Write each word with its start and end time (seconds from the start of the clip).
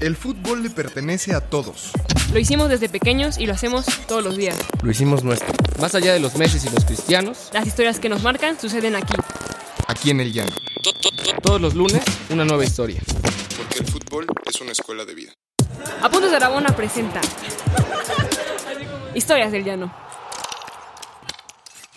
El 0.00 0.16
fútbol 0.16 0.62
le 0.62 0.70
pertenece 0.70 1.34
a 1.34 1.42
todos. 1.42 1.92
Lo 2.32 2.38
hicimos 2.38 2.70
desde 2.70 2.88
pequeños 2.88 3.36
y 3.36 3.44
lo 3.44 3.52
hacemos 3.52 3.84
todos 4.08 4.24
los 4.24 4.34
días. 4.34 4.56
Lo 4.82 4.90
hicimos 4.90 5.22
nuestro. 5.22 5.52
Más 5.78 5.94
allá 5.94 6.14
de 6.14 6.20
los 6.20 6.36
Messi 6.36 6.66
y 6.66 6.70
los 6.70 6.86
cristianos, 6.86 7.50
Las 7.52 7.66
historias 7.66 8.00
que 8.00 8.08
nos 8.08 8.22
marcan 8.22 8.58
suceden 8.58 8.96
aquí. 8.96 9.12
Aquí 9.88 10.10
en 10.10 10.20
el 10.20 10.32
llano. 10.32 10.52
todos 11.42 11.60
los 11.60 11.74
lunes, 11.74 12.02
una 12.30 12.46
nueva 12.46 12.64
historia. 12.64 13.02
Porque 13.58 13.80
el 13.80 13.86
fútbol 13.86 14.26
es 14.46 14.58
una 14.62 14.72
escuela 14.72 15.04
de 15.04 15.14
vida. 15.14 15.32
Apuntes 16.00 16.30
de 16.30 16.36
Aragona 16.36 16.74
presenta 16.74 17.20
Historias 19.14 19.52
del 19.52 19.64
Llano. 19.64 19.94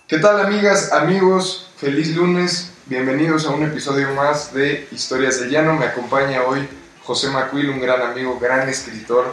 ¿Qué 0.09 0.17
tal 0.17 0.41
amigas, 0.41 0.91
amigos? 0.91 1.69
Feliz 1.77 2.13
lunes. 2.13 2.73
Bienvenidos 2.85 3.45
a 3.45 3.51
un 3.51 3.63
episodio 3.63 4.13
más 4.13 4.53
de 4.53 4.89
Historias 4.91 5.39
del 5.39 5.51
Llano. 5.51 5.75
Me 5.75 5.85
acompaña 5.85 6.43
hoy 6.43 6.67
José 7.03 7.29
Macuil, 7.29 7.69
un 7.69 7.79
gran 7.81 8.01
amigo, 8.01 8.39
gran 8.39 8.67
escritor, 8.69 9.25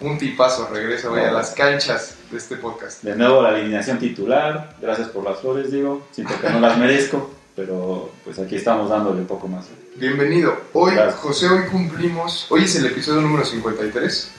un 0.00 0.18
tipazo. 0.18 0.68
Regresa 0.72 1.10
hoy 1.10 1.20
a 1.20 1.30
las 1.30 1.50
canchas 1.50 2.14
de 2.30 2.38
este 2.38 2.56
podcast. 2.56 3.02
De 3.02 3.14
nuevo 3.14 3.42
la 3.42 3.50
alineación 3.50 3.98
titular, 3.98 4.74
gracias 4.80 5.08
por 5.08 5.24
las 5.24 5.40
flores, 5.40 5.70
digo, 5.70 6.06
siento 6.12 6.34
que 6.40 6.48
no 6.48 6.60
las 6.60 6.78
merezco, 6.78 7.30
pero 7.54 8.10
pues 8.24 8.38
aquí 8.38 8.56
estamos 8.56 8.88
dándole 8.88 9.20
un 9.20 9.26
poco 9.26 9.48
más. 9.48 9.66
Bienvenido. 9.96 10.56
Hoy, 10.72 10.94
Gracias. 10.94 11.16
José, 11.20 11.48
hoy 11.48 11.66
cumplimos, 11.70 12.46
hoy 12.48 12.64
es 12.64 12.76
el 12.76 12.86
episodio 12.86 13.20
número 13.20 13.44
53, 13.44 14.30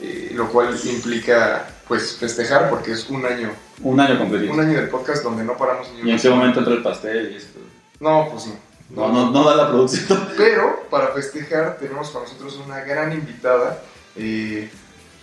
eh, 0.00 0.30
lo 0.34 0.48
cual 0.48 0.76
implica 0.84 1.68
pues 1.86 2.16
festejar 2.16 2.68
porque 2.68 2.92
es 2.92 3.08
un 3.08 3.24
año, 3.24 3.50
Un 3.82 4.00
año 4.00 4.18
completito. 4.18 4.52
un 4.52 4.60
año 4.60 4.74
del 4.76 4.88
podcast 4.88 5.22
donde 5.22 5.44
no 5.44 5.56
paramos 5.56 5.88
ni 5.94 6.08
Y 6.10 6.12
en 6.12 6.18
qué 6.18 6.28
momento 6.28 6.58
entra 6.58 6.74
el 6.74 6.82
pastel 6.82 7.32
y 7.32 7.36
esto. 7.36 7.60
No, 8.00 8.28
pues 8.30 8.44
sí. 8.44 8.52
No, 8.90 9.12
no, 9.12 9.30
no 9.30 9.44
da 9.44 9.56
la 9.56 9.68
producción. 9.68 10.28
Pero 10.36 10.86
para 10.90 11.08
festejar 11.08 11.78
tenemos 11.78 12.10
con 12.10 12.22
nosotros 12.22 12.58
una 12.64 12.80
gran 12.80 13.12
invitada, 13.12 13.82
eh, 14.16 14.70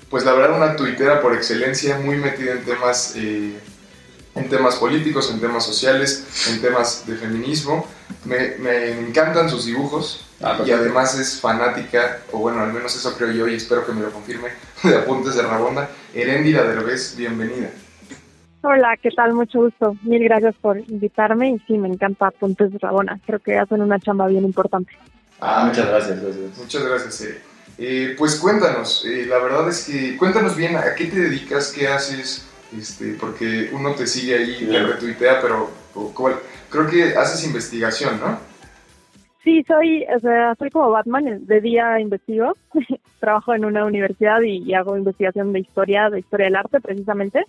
pues 0.10 0.24
la 0.24 0.34
verdad 0.34 0.58
una 0.58 0.76
tuitera 0.76 1.22
por 1.22 1.34
excelencia, 1.34 1.98
muy 2.00 2.18
metida 2.18 2.54
en 2.54 2.64
temas, 2.64 3.14
eh, 3.16 3.60
en 4.36 4.50
temas 4.50 4.76
políticos, 4.76 5.32
en 5.32 5.40
temas 5.40 5.66
sociales, 5.66 6.26
en 6.50 6.62
temas 6.62 7.06
de 7.08 7.16
feminismo. 7.16 7.88
Me, 8.24 8.56
me 8.58 8.92
encantan 9.00 9.50
sus 9.50 9.66
dibujos 9.66 10.26
Ah, 10.42 10.60
y 10.66 10.72
además 10.72 11.18
es 11.18 11.40
fanática, 11.40 12.20
o 12.32 12.40
bueno, 12.40 12.62
al 12.62 12.74
menos 12.74 12.96
eso 12.96 13.16
creo 13.16 13.32
yo 13.32 13.48
y 13.48 13.56
espero 13.56 13.86
que 13.86 13.94
me 13.94 14.02
lo 14.02 14.12
confirme, 14.12 14.50
de 14.84 14.98
Apuntes 14.98 15.36
de 15.36 15.44
Rabonda. 15.44 15.90
Heréndira 16.14 16.64
Derbez, 16.64 17.16
bienvenida. 17.16 17.70
Hola, 18.68 18.98
¿qué 19.00 19.12
tal? 19.12 19.34
Mucho 19.34 19.60
gusto. 19.62 19.96
Mil 20.02 20.24
gracias 20.24 20.56
por 20.56 20.80
invitarme 20.80 21.52
y 21.52 21.60
sí, 21.68 21.78
me 21.78 21.88
encanta 21.88 22.32
Puntes 22.32 22.72
de 22.72 22.80
Rabona. 22.80 23.20
Creo 23.24 23.38
que 23.40 23.58
hacen 23.60 23.80
una 23.82 24.00
chamba 24.00 24.26
bien 24.28 24.44
importante. 24.44 24.92
Ah, 25.40 25.66
muchas 25.68 25.88
gracias, 25.88 26.20
gracias. 26.20 26.58
Muchas 26.58 26.84
gracias, 26.84 27.22
Ere. 27.22 27.38
Eh, 27.78 28.16
pues 28.18 28.40
cuéntanos, 28.40 29.06
eh, 29.06 29.26
la 29.28 29.38
verdad 29.38 29.70
es 29.70 29.86
que 29.86 30.18
cuéntanos 30.18 30.56
bien 30.56 30.76
a 30.78 30.96
qué 30.96 31.06
te 31.06 31.20
dedicas, 31.20 31.72
qué 31.78 31.88
haces, 31.90 32.50
este, 32.76 33.14
porque 33.20 33.70
uno 33.72 33.94
te 33.94 34.08
sigue 34.08 34.36
ahí, 34.36 34.56
Sí. 34.56 34.66
te 34.66 34.82
retuitea, 34.84 35.42
pero 35.42 35.70
cuál- 36.16 36.40
creo 36.72 36.88
que 36.88 37.16
haces 37.16 37.46
investigación, 37.46 38.20
¿no? 38.20 38.40
Sí, 39.44 39.64
soy, 39.68 40.06
o 40.06 40.20
sea, 40.22 40.56
soy 40.56 40.72
como 40.72 40.90
Batman, 40.90 41.46
de 41.46 41.62
día 41.62 42.00
investigo, 42.00 42.58
trabajo 43.20 43.54
en 43.54 43.66
una 43.66 43.86
universidad 43.86 44.42
y, 44.42 44.64
y 44.64 44.74
hago 44.74 44.98
investigación 44.98 45.54
de 45.54 45.60
historia, 45.60 46.10
de 46.10 46.20
historia 46.20 46.46
del 46.46 46.56
arte 46.56 46.80
precisamente. 46.82 47.44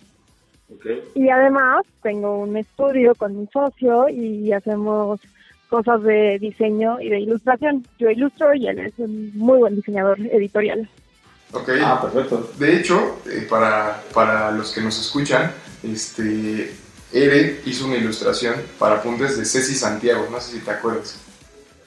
Y 1.15 1.29
además 1.29 1.85
tengo 2.03 2.39
un 2.39 2.57
estudio 2.57 3.15
con 3.15 3.39
mi 3.39 3.47
socio 3.47 4.09
y 4.09 4.51
hacemos 4.51 5.19
cosas 5.69 6.03
de 6.03 6.37
diseño 6.39 6.99
y 7.01 7.09
de 7.09 7.19
ilustración. 7.21 7.85
Yo 7.97 8.09
ilustro 8.09 8.53
y 8.53 8.67
él 8.67 8.79
es 8.79 8.93
un 8.97 9.31
muy 9.35 9.59
buen 9.59 9.75
diseñador 9.75 10.19
editorial. 10.19 10.89
Ok. 11.53 11.69
Ah, 11.81 11.99
perfecto. 12.01 12.49
De 12.59 12.75
hecho, 12.77 13.17
eh, 13.25 13.47
para, 13.49 14.01
para 14.13 14.51
los 14.51 14.71
que 14.73 14.81
nos 14.81 14.99
escuchan, 14.99 15.51
este, 15.83 16.73
Ere 17.13 17.61
hizo 17.65 17.85
una 17.85 17.95
ilustración 17.95 18.55
para 18.77 18.95
apuntes 18.95 19.37
de 19.37 19.45
Ceci 19.45 19.73
Santiago, 19.73 20.27
no 20.29 20.39
sé 20.41 20.59
si 20.59 20.59
te 20.65 20.71
acuerdas, 20.71 21.23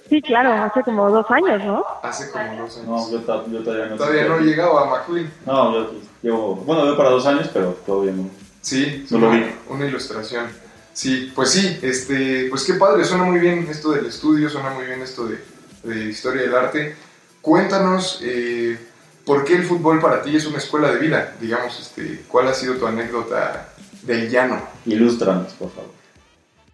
Sí, 0.08 0.20
claro, 0.22 0.52
hace 0.64 0.82
como 0.82 1.08
dos 1.08 1.24
años, 1.30 1.62
¿no? 1.64 1.84
hace 2.02 2.32
como 2.32 2.62
dos 2.62 2.82
No, 2.84 2.96
años. 2.96 3.10
yo, 3.12 3.20
ta- 3.20 3.44
yo 3.46 3.62
todavía 3.62 3.86
no. 3.86 3.96
Todavía 3.96 4.24
no 4.26 4.40
llegaba 4.40 4.82
a 4.82 4.86
McQueen. 4.90 5.30
No, 5.46 5.72
yo 5.72 5.92
llevo. 6.20 6.56
Bueno, 6.56 6.84
yo 6.86 6.96
para 6.96 7.10
dos 7.10 7.24
años, 7.26 7.48
pero 7.52 7.74
todavía 7.86 8.10
no. 8.12 8.28
Sí, 8.60 9.06
No 9.10 9.19
lo 9.19 9.28
una, 9.31 9.38
vi. 9.38 9.47
una 9.69 9.87
ilustración. 9.87 10.47
Sí, 10.93 11.32
pues 11.34 11.50
sí, 11.53 11.78
este, 11.82 12.47
pues 12.50 12.65
qué 12.65 12.75
padre, 12.75 13.04
suena 13.04 13.25
muy 13.25 13.38
bien 13.38 13.66
esto 13.71 13.93
del 13.93 14.06
estudio, 14.06 14.50
suena 14.50 14.71
muy 14.71 14.84
bien 14.87 15.00
esto 15.00 15.26
de, 15.26 15.38
de 15.84 16.04
historia 16.10 16.43
del 16.43 16.54
arte. 16.54 16.94
Cuéntanos 17.41 18.20
eh, 18.22 18.78
por 19.25 19.44
qué 19.44 19.54
el 19.54 19.62
fútbol 19.65 20.00
para 20.00 20.20
ti 20.22 20.37
es 20.37 20.47
una 20.47 20.59
escuela 20.59 20.93
de 20.93 20.99
vida, 20.99 21.34
digamos, 21.41 21.78
este, 21.81 22.22
cuál 22.28 22.49
ha 22.49 22.54
sido 22.54 22.75
tu 22.75 22.87
anécdota 22.87 23.69
del 24.03 24.28
llano. 24.28 24.60
Ilústranos, 24.84 25.53
por 25.54 25.70
favor. 25.70 25.91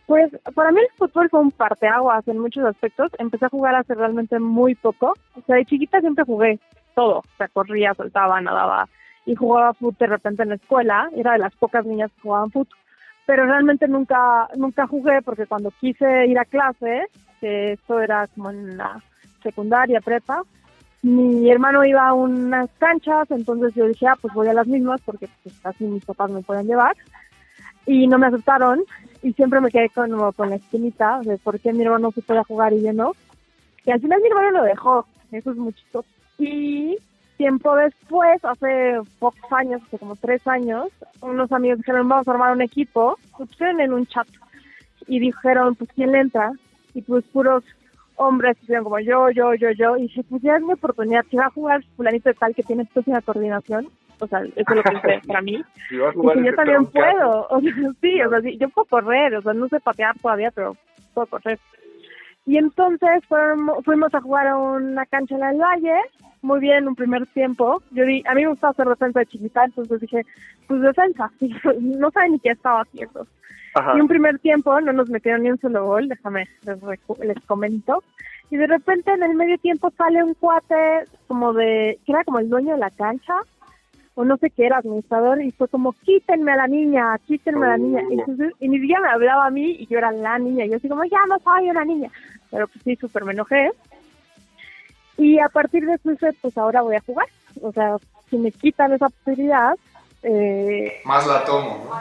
Pues 0.07 0.31
para 0.55 0.71
mí 0.71 0.81
el 0.81 0.89
fútbol 0.97 1.29
fue 1.29 1.41
un 1.41 1.51
parteaguas 1.51 2.27
en 2.29 2.39
muchos 2.39 2.65
aspectos. 2.65 3.11
Empecé 3.19 3.47
a 3.47 3.49
jugar 3.51 3.75
hace 3.75 3.95
realmente 3.95 4.39
muy 4.39 4.75
poco. 4.77 5.15
O 5.35 5.43
sea, 5.47 5.57
de 5.57 5.65
chiquita 5.67 6.01
siempre 6.01 6.25
jugué 6.25 6.61
todo. 6.95 7.19
O 7.19 7.25
sea, 7.37 7.49
corría, 7.49 7.93
saltaba, 7.95 8.41
nadaba 8.41 8.89
y 9.27 9.35
jugaba 9.35 9.75
fútbol 9.75 9.97
de 9.99 10.07
repente 10.07 10.43
en 10.45 10.51
la 10.51 10.55
escuela. 10.55 11.11
Era 11.15 11.33
de 11.33 11.39
las 11.39 11.55
pocas 11.57 11.85
niñas 11.85 12.11
que 12.13 12.23
jugaban 12.23 12.51
fútbol. 12.51 12.79
Pero 13.27 13.45
realmente 13.45 13.89
nunca 13.89 14.49
nunca 14.57 14.87
jugué 14.87 15.21
porque 15.21 15.47
cuando 15.47 15.73
quise 15.73 16.27
ir 16.27 16.39
a 16.39 16.45
clase, 16.45 17.09
que 17.41 17.73
esto 17.73 18.01
era 18.01 18.29
como 18.29 18.51
en 18.51 18.77
la 18.77 19.03
secundaria, 19.43 20.01
prepa, 20.01 20.43
mi 21.03 21.51
hermano 21.51 21.85
iba 21.85 22.09
a 22.09 22.15
unas 22.15 22.71
canchas, 22.79 23.31
entonces 23.31 23.75
yo 23.75 23.87
dije, 23.87 24.07
ah, 24.07 24.17
pues 24.21 24.33
voy 24.33 24.49
a 24.49 24.55
las 24.55 24.67
mismas 24.67 25.01
porque 25.05 25.29
pues 25.43 25.55
así 25.65 25.85
mis 25.85 26.05
papás 26.05 26.31
me 26.31 26.43
pueden 26.43 26.67
llevar. 26.67 26.97
Y 27.85 28.07
no 28.07 28.19
me 28.19 28.27
aceptaron 28.27 28.83
y 29.23 29.33
siempre 29.33 29.61
me 29.61 29.71
quedé 29.71 29.89
con, 29.91 30.33
con 30.33 30.51
la 30.51 30.57
espinita 30.57 31.21
de 31.23 31.39
por 31.39 31.61
qué 31.61 31.73
mi 31.73 31.85
hermano 31.85 32.11
se 32.13 32.23
puede 32.23 32.43
jugar 32.45 32.73
y 32.73 32.83
yo 32.83 32.93
no. 32.93 33.13
Y 33.85 33.91
al 33.91 34.01
final 34.01 34.21
mi 34.21 34.29
hermano 34.29 34.51
lo 34.51 34.63
dejó, 34.65 35.07
eso 35.31 35.51
es 35.51 35.57
muy 35.57 35.73
chistoso. 35.73 36.09
Y 36.39 36.97
tiempo 37.37 37.75
después, 37.77 38.45
hace 38.45 39.01
pocos 39.19 39.53
años, 39.53 39.83
hace 39.87 39.99
como 39.99 40.17
tres 40.17 40.47
años, 40.47 40.89
unos 41.21 41.51
amigos 41.53 41.79
dijeron, 41.79 42.09
vamos 42.09 42.27
a 42.29 42.33
armar 42.33 42.53
un 42.53 42.63
equipo, 42.63 43.17
pusieron 43.37 43.81
en 43.81 43.93
un 43.93 44.07
chat 44.07 44.27
y 45.07 45.21
dijeron, 45.21 45.75
pues 45.75 45.91
¿quién 45.95 46.13
le 46.13 46.21
entra? 46.21 46.51
Y 46.95 47.03
pues 47.03 47.25
puros 47.27 47.63
hombres 48.17 48.57
como 48.83 48.99
yo, 49.01 49.31
yo, 49.31 49.55
yo, 49.55 49.71
yo, 49.73 49.97
y 49.97 50.03
dije, 50.03 50.23
pues 50.29 50.43
ya 50.43 50.57
es 50.57 50.63
mi 50.63 50.73
oportunidad, 50.73 51.25
si 51.31 51.37
va 51.37 51.47
a 51.47 51.51
jugar 51.51 51.83
fulanito 51.97 52.31
de 52.31 52.35
tal 52.35 52.55
que 52.55 52.63
tiene 52.63 52.85
pésima 52.87 53.21
coordinación, 53.21 53.89
o 54.19 54.27
sea, 54.27 54.41
eso 54.41 54.53
es 54.57 54.77
lo 54.77 54.83
que 54.83 54.95
hice 54.97 55.21
para 55.27 55.43
mí, 55.43 55.63
Dije, 55.91 56.47
yo 56.51 56.55
también 56.57 56.87
puedo. 56.87 57.47
O 57.51 57.61
sea, 57.61 57.73
sí, 58.01 58.23
o 58.23 58.31
sea, 58.31 58.41
sí, 58.41 58.57
yo 58.59 58.69
puedo 58.71 58.87
correr, 58.87 59.35
o 59.37 59.43
sea, 59.43 59.53
no 59.53 59.69
sé 59.69 59.79
patear 59.81 60.19
todavía, 60.19 60.51
pero 60.53 60.75
puedo 61.13 61.27
correr. 61.27 61.59
Y 62.47 62.57
entonces 62.59 63.25
fueron- 63.29 63.83
fuimos 63.85 64.15
a 64.15 64.21
jugar 64.21 64.47
a 64.47 64.57
una 64.57 65.05
cancha 65.07 65.37
en 65.37 65.43
el 65.45 65.59
Valle, 65.59 66.01
muy 66.47 66.61
bien, 66.61 66.89
un 66.89 66.95
primer 66.95 67.27
tiempo. 67.27 67.83
Yo 67.91 68.05
di, 68.05 68.23
a 68.27 68.35
mí 68.35 68.43
me 68.43 68.51
gustaba 68.51 68.71
hacer 68.71 68.87
defensa 68.87 69.21
de 69.21 69.27
chiquita, 69.27 69.65
entonces 69.65 70.01
dije, 70.01 70.23
pues 70.67 70.81
defensa, 70.81 71.31
no 71.81 72.11
saben 72.11 72.33
ni 72.33 72.39
qué 72.39 72.51
estaba 72.51 72.83
haciendo. 72.83 73.27
Y 73.95 74.01
un 74.01 74.09
primer 74.09 74.39
tiempo 74.39 74.81
no 74.81 74.95
nos 74.95 75.11
metieron 75.11 75.43
ni 75.43 75.51
un 75.51 75.61
solo 75.61 75.85
gol, 75.85 76.09
déjame, 76.09 76.49
les, 76.65 76.79
les 77.21 77.45
comento. 77.45 78.03
Y 78.51 78.57
de 78.57 78.67
repente 78.67 79.13
en 79.13 79.23
el 79.23 79.35
medio 79.35 79.59
tiempo 79.59 79.93
sale 79.99 80.23
un 80.23 80.33
cuate 80.33 81.05
como 81.27 81.53
de, 81.53 81.99
que 82.07 82.13
era 82.13 82.25
como 82.25 82.39
el 82.39 82.49
dueño 82.49 82.73
de 82.73 82.81
la 82.81 82.91
cancha, 82.91 83.35
o 84.15 84.25
no 84.25 84.39
sé 84.39 84.49
qué 84.49 84.65
era, 84.65 84.79
administrador, 84.79 85.43
y 85.43 85.51
fue 85.51 85.69
como, 85.69 85.93
quítenme 85.93 86.53
a 86.53 86.57
la 86.57 86.67
niña, 86.67 87.19
quítenme 87.27 87.67
a 87.67 87.71
la 87.71 87.77
niña. 87.77 88.01
Y, 88.09 88.19
entonces, 88.19 88.55
y 88.61 88.69
ni 88.69 88.79
siquiera 88.81 89.03
me 89.03 89.11
hablaba 89.11 89.47
a 89.47 89.51
mí, 89.51 89.77
y 89.79 89.87
yo 89.89 89.99
era 89.99 90.11
la 90.11 90.39
niña, 90.39 90.65
y 90.65 90.71
yo 90.71 90.77
así 90.77 90.89
como, 90.89 91.05
ya 91.05 91.19
no 91.29 91.39
soy 91.41 91.69
una 91.69 91.85
niña. 91.85 92.11
Pero 92.51 92.67
pues 92.67 92.83
sí, 92.83 92.97
súper 92.97 93.27
me 93.27 93.33
enojé. 93.33 93.73
Y 95.17 95.39
a 95.39 95.49
partir 95.49 95.87
de 95.87 95.95
eso 95.95 96.11
dije, 96.11 96.31
pues 96.41 96.57
ahora 96.59 96.83
voy 96.83 96.97
a 96.97 97.01
jugar. 97.01 97.27
O 97.63 97.73
sea, 97.73 97.97
si 98.29 98.37
me 98.37 98.53
quitan 98.53 98.93
esa 98.93 99.09
posibilidad, 99.09 99.75
eh, 100.23 101.01
Más 101.05 101.27
la 101.27 101.45
tomo, 101.45 101.87
¿no? 101.89 101.95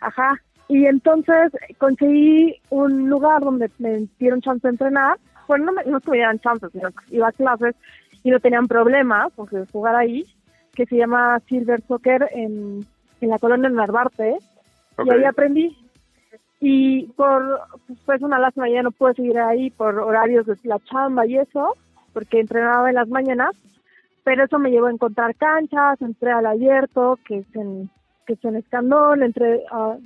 Ajá. 0.00 0.40
Y 0.68 0.86
entonces 0.86 1.52
conseguí 1.78 2.60
un 2.70 3.08
lugar 3.08 3.40
donde 3.42 3.70
me 3.78 4.06
dieron 4.18 4.40
chance 4.40 4.66
de 4.66 4.72
entrenar. 4.72 5.18
Bueno, 5.48 5.66
no, 5.66 5.72
me, 5.72 5.84
no 5.84 5.98
es 5.98 6.04
que 6.04 6.10
me 6.10 6.16
dieran 6.18 6.38
chance, 6.40 6.66
sino 6.70 6.90
que 6.90 7.16
iba 7.16 7.28
a 7.28 7.32
clases 7.32 7.74
y 8.22 8.30
no 8.30 8.40
tenían 8.40 8.68
problemas 8.68 9.32
porque 9.34 9.64
jugar 9.72 9.96
ahí, 9.96 10.24
que 10.74 10.86
se 10.86 10.96
llama 10.96 11.40
Silver 11.48 11.82
Soccer 11.86 12.28
en, 12.32 12.86
en 13.20 13.28
la 13.28 13.38
colonia 13.38 13.68
Narvarte. 13.68 14.36
Y 15.04 15.10
ahí 15.10 15.24
aprendí. 15.24 15.76
Y 16.60 17.06
por, 17.16 17.60
pues 18.06 18.22
una 18.22 18.38
lástima, 18.38 18.68
ya 18.68 18.82
no 18.82 18.92
pude 18.92 19.14
seguir 19.14 19.38
ahí 19.38 19.70
por 19.70 19.98
horarios 19.98 20.46
de 20.46 20.56
la 20.62 20.78
chamba 20.78 21.26
y 21.26 21.38
eso, 21.38 21.76
porque 22.12 22.40
entrenaba 22.40 22.88
en 22.88 22.96
las 22.96 23.08
mañanas. 23.08 23.54
Pero 24.24 24.44
eso 24.44 24.58
me 24.58 24.70
llevó 24.70 24.86
a 24.86 24.92
encontrar 24.92 25.34
canchas, 25.34 26.00
entré 26.00 26.30
al 26.30 26.46
abierto, 26.46 27.18
que 27.26 27.38
es 27.38 27.56
en, 27.56 27.90
que 28.26 28.34
es 28.34 28.44
en 28.44 28.56
Escandón, 28.56 29.22
entré 29.22 29.64
a, 29.70 29.96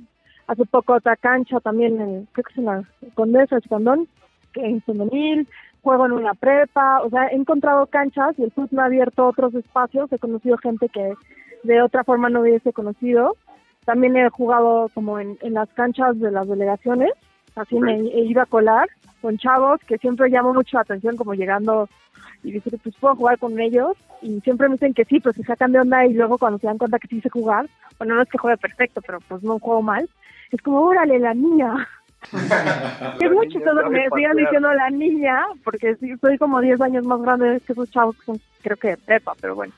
hace 0.47 0.65
poco 0.65 0.93
a 0.93 0.97
otra 0.97 1.15
cancha 1.15 1.59
también, 1.59 2.01
en, 2.01 2.27
que 2.33 2.41
es 2.41 2.57
en 2.57 2.65
la 2.65 2.83
Condesa 3.13 3.57
Escandón, 3.57 4.07
que 4.53 4.65
en 4.65 4.81
femenil, 4.81 5.47
juego 5.81 6.07
en 6.07 6.13
una 6.13 6.33
prepa, 6.33 7.01
o 7.03 7.09
sea, 7.09 7.27
he 7.27 7.35
encontrado 7.35 7.85
canchas 7.85 8.37
y 8.39 8.43
el 8.43 8.51
club 8.51 8.69
me 8.71 8.81
ha 8.81 8.85
abierto 8.85 9.27
otros 9.27 9.53
espacios, 9.53 10.11
he 10.11 10.19
conocido 10.19 10.57
gente 10.57 10.89
que 10.89 11.13
de 11.63 11.81
otra 11.81 12.03
forma 12.03 12.29
no 12.29 12.41
hubiese 12.41 12.73
conocido. 12.73 13.35
También 13.85 14.17
he 14.17 14.29
jugado 14.29 14.89
como 14.93 15.19
en, 15.19 15.37
en 15.41 15.53
las 15.53 15.69
canchas 15.69 16.19
de 16.19 16.31
las 16.31 16.47
delegaciones, 16.47 17.11
así 17.57 17.75
me 17.79 17.95
he 17.95 18.21
ido 18.25 18.41
a 18.41 18.45
colar 18.45 18.87
con 19.21 19.37
chavos 19.37 19.81
que 19.87 19.97
siempre 19.97 20.29
llamo 20.29 20.53
mucho 20.53 20.77
la 20.77 20.81
atención 20.81 21.17
como 21.17 21.33
llegando 21.33 21.89
y 22.43 22.51
decir, 22.51 22.79
pues 22.81 22.95
puedo 22.95 23.15
jugar 23.15 23.37
con 23.39 23.59
ellos 23.59 23.97
y 24.21 24.39
siempre 24.41 24.69
me 24.69 24.75
dicen 24.75 24.93
que 24.93 25.05
sí, 25.05 25.19
pues 25.19 25.35
se 25.35 25.43
sacan 25.43 25.71
de 25.71 25.79
onda 25.79 26.05
y 26.05 26.13
luego 26.13 26.37
cuando 26.37 26.59
se 26.59 26.67
dan 26.67 26.77
cuenta 26.77 26.99
que 26.99 27.07
sí 27.07 27.21
sé 27.21 27.29
jugar, 27.29 27.67
bueno, 27.97 28.15
no 28.15 28.21
es 28.21 28.29
que 28.29 28.37
juegue 28.37 28.57
perfecto, 28.57 29.01
pero 29.01 29.19
pues 29.27 29.43
no 29.43 29.59
juego 29.59 29.81
mal, 29.81 30.07
es 30.51 30.61
como, 30.61 30.81
órale, 30.81 31.19
la 31.19 31.33
niña. 31.33 31.87
es 33.21 33.31
mucho 33.31 33.59
todo 33.59 33.89
me 33.89 34.07
sigan 34.15 34.37
diciendo 34.37 34.73
la 34.73 34.89
niña, 34.89 35.45
porque 35.63 35.95
sí, 35.95 36.15
soy 36.21 36.37
como 36.37 36.61
10 36.61 36.81
años 36.81 37.05
más 37.05 37.21
grande 37.21 37.61
que 37.65 37.73
esos 37.73 37.89
chavos 37.91 38.15
que 38.17 38.25
son, 38.25 38.41
creo 38.61 38.77
que 38.77 38.89
de 38.89 38.97
prepa, 38.97 39.33
pero 39.39 39.55
bueno. 39.55 39.73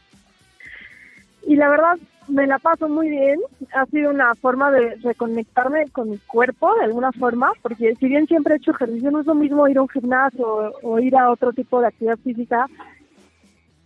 Y 1.47 1.55
la 1.55 1.69
verdad, 1.69 1.97
me 2.29 2.47
la 2.47 2.59
paso 2.59 2.87
muy 2.87 3.09
bien. 3.09 3.39
Ha 3.73 3.85
sido 3.87 4.11
una 4.11 4.33
forma 4.35 4.71
de 4.71 4.95
reconectarme 5.03 5.89
con 5.91 6.09
mi 6.09 6.17
cuerpo 6.17 6.73
de 6.75 6.85
alguna 6.85 7.11
forma, 7.11 7.51
porque 7.61 7.95
si 7.95 8.07
bien 8.07 8.27
siempre 8.27 8.53
he 8.53 8.57
hecho 8.57 8.71
ejercicio, 8.71 9.11
no 9.11 9.19
es 9.19 9.25
lo 9.25 9.35
mismo 9.35 9.67
ir 9.67 9.77
a 9.77 9.81
un 9.81 9.89
gimnasio 9.89 10.73
o, 10.81 10.99
ir 10.99 11.15
a 11.15 11.29
otro 11.29 11.53
tipo 11.53 11.81
de 11.81 11.87
actividad 11.87 12.17
física 12.17 12.67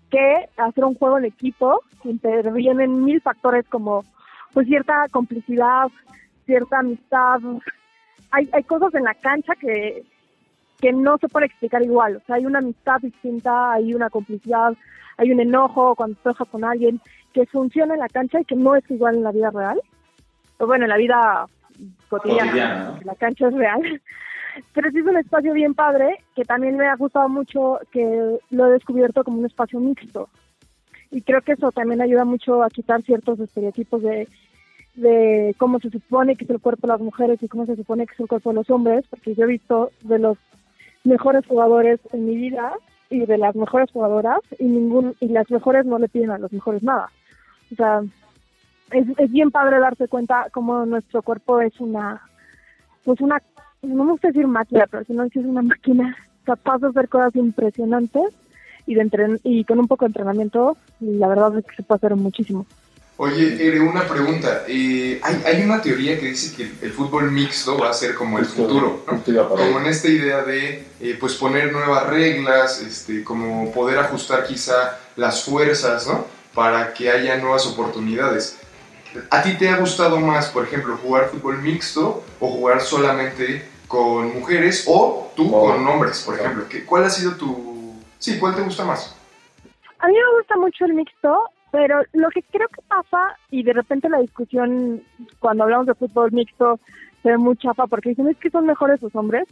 que 0.09 0.49
hacer 0.57 0.83
un 0.83 0.95
juego 0.95 1.17
en 1.17 1.25
equipo. 1.25 1.81
Intervienen 2.03 3.03
mil 3.03 3.21
factores 3.21 3.65
como 3.67 4.03
pues 4.53 4.67
cierta 4.67 5.07
complicidad, 5.11 5.87
cierta 6.45 6.79
amistad. 6.79 7.39
Hay, 8.31 8.49
hay 8.51 8.63
cosas 8.63 8.93
en 8.93 9.03
la 9.03 9.15
cancha 9.15 9.55
que, 9.55 10.03
que 10.79 10.91
no 10.91 11.17
se 11.17 11.29
puede 11.29 11.47
explicar 11.47 11.81
igual. 11.81 12.17
O 12.17 12.19
sea, 12.25 12.35
hay 12.35 12.45
una 12.45 12.59
amistad 12.59 12.99
distinta, 13.01 13.73
hay 13.73 13.93
una 13.93 14.09
complicidad, 14.09 14.73
hay 15.17 15.31
un 15.31 15.39
enojo 15.39 15.95
cuando 15.95 16.17
trabajas 16.21 16.47
con 16.49 16.63
alguien 16.63 16.99
que 17.33 17.45
funciona 17.47 17.93
en 17.93 17.99
la 17.99 18.09
cancha 18.09 18.39
y 18.39 18.45
que 18.45 18.55
no 18.55 18.75
es 18.75 18.89
igual 18.89 19.15
en 19.15 19.23
la 19.23 19.31
vida 19.31 19.51
real. 19.51 19.81
O 20.59 20.67
bueno, 20.67 20.85
en 20.85 20.89
la 20.89 20.97
vida 20.97 21.45
cotidiana, 22.09 22.99
la 23.03 23.15
cancha 23.15 23.47
es 23.47 23.53
real. 23.53 24.01
Pero 24.73 24.91
sí 24.91 24.99
es 24.99 25.05
un 25.05 25.17
espacio 25.17 25.53
bien 25.53 25.73
padre, 25.73 26.19
que 26.35 26.45
también 26.45 26.77
me 26.77 26.87
ha 26.87 26.95
gustado 26.95 27.27
mucho, 27.27 27.79
que 27.91 28.37
lo 28.51 28.67
he 28.67 28.71
descubierto 28.71 29.23
como 29.23 29.39
un 29.39 29.45
espacio 29.45 29.79
mixto. 29.79 30.29
Y 31.09 31.21
creo 31.21 31.41
que 31.41 31.53
eso 31.53 31.71
también 31.71 32.01
ayuda 32.01 32.23
mucho 32.23 32.63
a 32.63 32.69
quitar 32.69 33.01
ciertos 33.01 33.39
estereotipos 33.39 34.01
de, 34.03 34.27
de 34.95 35.55
cómo 35.57 35.79
se 35.79 35.89
supone 35.89 36.35
que 36.35 36.45
es 36.45 36.49
el 36.49 36.59
cuerpo 36.59 36.87
de 36.87 36.93
las 36.93 37.01
mujeres 37.01 37.41
y 37.41 37.47
cómo 37.47 37.65
se 37.65 37.75
supone 37.75 38.05
que 38.05 38.13
es 38.13 38.19
el 38.19 38.27
cuerpo 38.27 38.49
de 38.49 38.55
los 38.55 38.69
hombres, 38.69 39.05
porque 39.09 39.33
yo 39.33 39.43
he 39.43 39.47
visto 39.47 39.91
de 40.01 40.19
los 40.19 40.37
mejores 41.03 41.45
jugadores 41.45 41.99
en 42.11 42.25
mi 42.25 42.35
vida 42.35 42.73
y 43.09 43.25
de 43.25 43.37
las 43.37 43.55
mejores 43.55 43.91
jugadoras 43.91 44.39
y 44.59 44.65
ningún 44.65 45.15
y 45.19 45.27
las 45.27 45.49
mejores 45.51 45.85
no 45.85 45.99
le 45.99 46.09
piden 46.09 46.31
a 46.31 46.37
los 46.37 46.51
mejores 46.51 46.83
nada. 46.83 47.11
O 47.73 47.75
sea, 47.75 48.01
es, 48.91 49.07
es 49.17 49.31
bien 49.31 49.51
padre 49.51 49.79
darse 49.79 50.07
cuenta 50.07 50.47
cómo 50.51 50.85
nuestro 50.85 51.21
cuerpo 51.21 51.61
es 51.61 51.79
una, 51.79 52.21
pues 53.03 53.19
una, 53.21 53.41
no 53.81 54.03
me 54.03 54.11
gusta 54.11 54.29
decir 54.29 54.47
máquina, 54.47 54.85
pero 54.89 55.03
si 55.03 55.13
no 55.13 55.23
es 55.23 55.35
una 55.35 55.61
máquina 55.61 56.15
capaz 56.43 56.79
de 56.79 56.87
hacer 56.87 57.09
cosas 57.09 57.35
impresionantes 57.35 58.33
y 58.85 58.95
de 58.95 59.01
entren 59.01 59.39
y 59.43 59.63
con 59.63 59.79
un 59.79 59.87
poco 59.87 60.05
de 60.05 60.09
entrenamiento, 60.09 60.77
la 60.99 61.27
verdad 61.27 61.57
es 61.57 61.65
que 61.65 61.75
se 61.75 61.83
puede 61.83 61.97
hacer 61.97 62.15
muchísimo. 62.15 62.65
Oye, 63.17 63.67
Ere, 63.67 63.79
una 63.79 64.07
pregunta. 64.07 64.63
Eh, 64.67 65.19
hay, 65.21 65.43
hay 65.45 65.63
una 65.63 65.81
teoría 65.81 66.19
que 66.19 66.27
dice 66.27 66.55
que 66.55 66.63
el, 66.63 66.73
el 66.81 66.91
fútbol 66.91 67.31
mixto 67.31 67.77
va 67.77 67.91
a 67.91 67.93
ser 67.93 68.15
como 68.15 68.39
el 68.39 68.45
futuro, 68.45 69.05
Como 69.05 69.79
en 69.79 69.85
esta 69.85 70.07
idea 70.07 70.43
de 70.43 70.83
eh, 70.99 71.17
pues 71.19 71.35
poner 71.35 71.71
nuevas 71.71 72.07
reglas, 72.07 72.81
este, 72.81 73.23
como 73.23 73.71
poder 73.71 73.99
ajustar 73.99 74.45
quizá 74.45 74.97
las 75.15 75.43
fuerzas, 75.43 76.07
¿no? 76.07 76.25
Para 76.53 76.93
que 76.93 77.09
haya 77.09 77.37
nuevas 77.37 77.65
oportunidades. 77.65 78.59
¿A 79.29 79.41
ti 79.43 79.55
te 79.57 79.69
ha 79.69 79.77
gustado 79.77 80.19
más, 80.19 80.49
por 80.49 80.63
ejemplo, 80.65 80.97
jugar 80.97 81.29
fútbol 81.29 81.59
mixto 81.61 82.23
o 82.39 82.47
jugar 82.47 82.81
solamente 82.81 83.67
con 83.87 84.33
mujeres 84.39 84.85
o 84.87 85.31
tú 85.35 85.53
O- 85.55 85.67
con 85.71 85.87
hombres, 85.87 86.21
por 86.23 86.35
o- 86.35 86.37
ejemplo? 86.37 86.65
¿Qué- 86.69 86.83
¿Cuál 86.85 87.05
ha 87.05 87.09
sido 87.09 87.35
tu... 87.35 87.95
Sí, 88.19 88.39
¿cuál 88.39 88.55
te 88.55 88.61
gusta 88.61 88.83
más? 88.85 89.15
A 89.99 90.07
mí 90.07 90.13
me 90.13 90.37
gusta 90.39 90.55
mucho 90.57 90.85
el 90.85 90.93
mixto, 90.93 91.49
pero 91.71 92.01
lo 92.13 92.29
que 92.29 92.43
creo 92.51 92.67
que 92.69 92.81
pasa, 92.87 93.37
y 93.51 93.63
de 93.63 93.73
repente 93.73 94.09
la 94.09 94.19
discusión 94.19 95.01
cuando 95.39 95.63
hablamos 95.63 95.87
de 95.87 95.95
fútbol 95.95 96.31
mixto 96.31 96.79
se 97.21 97.29
ve 97.29 97.37
muy 97.37 97.55
chafa 97.57 97.87
porque 97.87 98.09
dicen 98.09 98.27
es 98.29 98.37
que 98.37 98.49
son 98.49 98.65
mejores 98.65 99.01
los 99.01 99.15
hombres, 99.15 99.47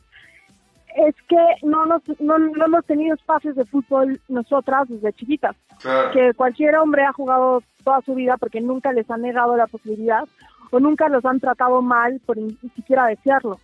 es 0.95 1.15
que 1.27 1.37
no, 1.63 1.85
nos, 1.85 2.01
no, 2.19 2.37
no 2.37 2.65
hemos 2.65 2.85
tenido 2.85 3.15
espacios 3.15 3.55
de 3.55 3.65
fútbol 3.65 4.19
nosotras 4.27 4.89
desde 4.89 5.13
chiquitas. 5.13 5.55
Claro. 5.81 6.11
Que 6.11 6.33
cualquier 6.33 6.75
hombre 6.77 7.03
ha 7.03 7.13
jugado 7.13 7.63
toda 7.83 8.01
su 8.01 8.15
vida 8.15 8.37
porque 8.37 8.61
nunca 8.61 8.91
les 8.93 9.09
han 9.09 9.21
negado 9.21 9.55
la 9.57 9.67
posibilidad 9.67 10.23
o 10.71 10.79
nunca 10.79 11.09
los 11.09 11.25
han 11.25 11.39
tratado 11.39 11.81
mal 11.81 12.21
por 12.25 12.37
ni 12.37 12.55
siquiera 12.75 13.07
desearlo 13.07 13.59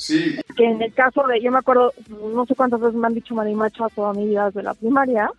Sí, 0.00 0.40
que 0.56 0.64
en 0.64 0.80
el 0.80 0.94
caso 0.94 1.26
de, 1.26 1.42
yo 1.42 1.52
me 1.52 1.58
acuerdo, 1.58 1.92
no 2.32 2.46
sé 2.46 2.54
cuántas 2.54 2.80
veces 2.80 2.96
me 2.96 3.06
han 3.06 3.12
dicho 3.12 3.34
marimacha 3.34 3.86
toda 3.94 4.14
mi 4.14 4.28
vida 4.28 4.46
desde 4.46 4.62
la 4.62 4.72
primaria, 4.72 5.30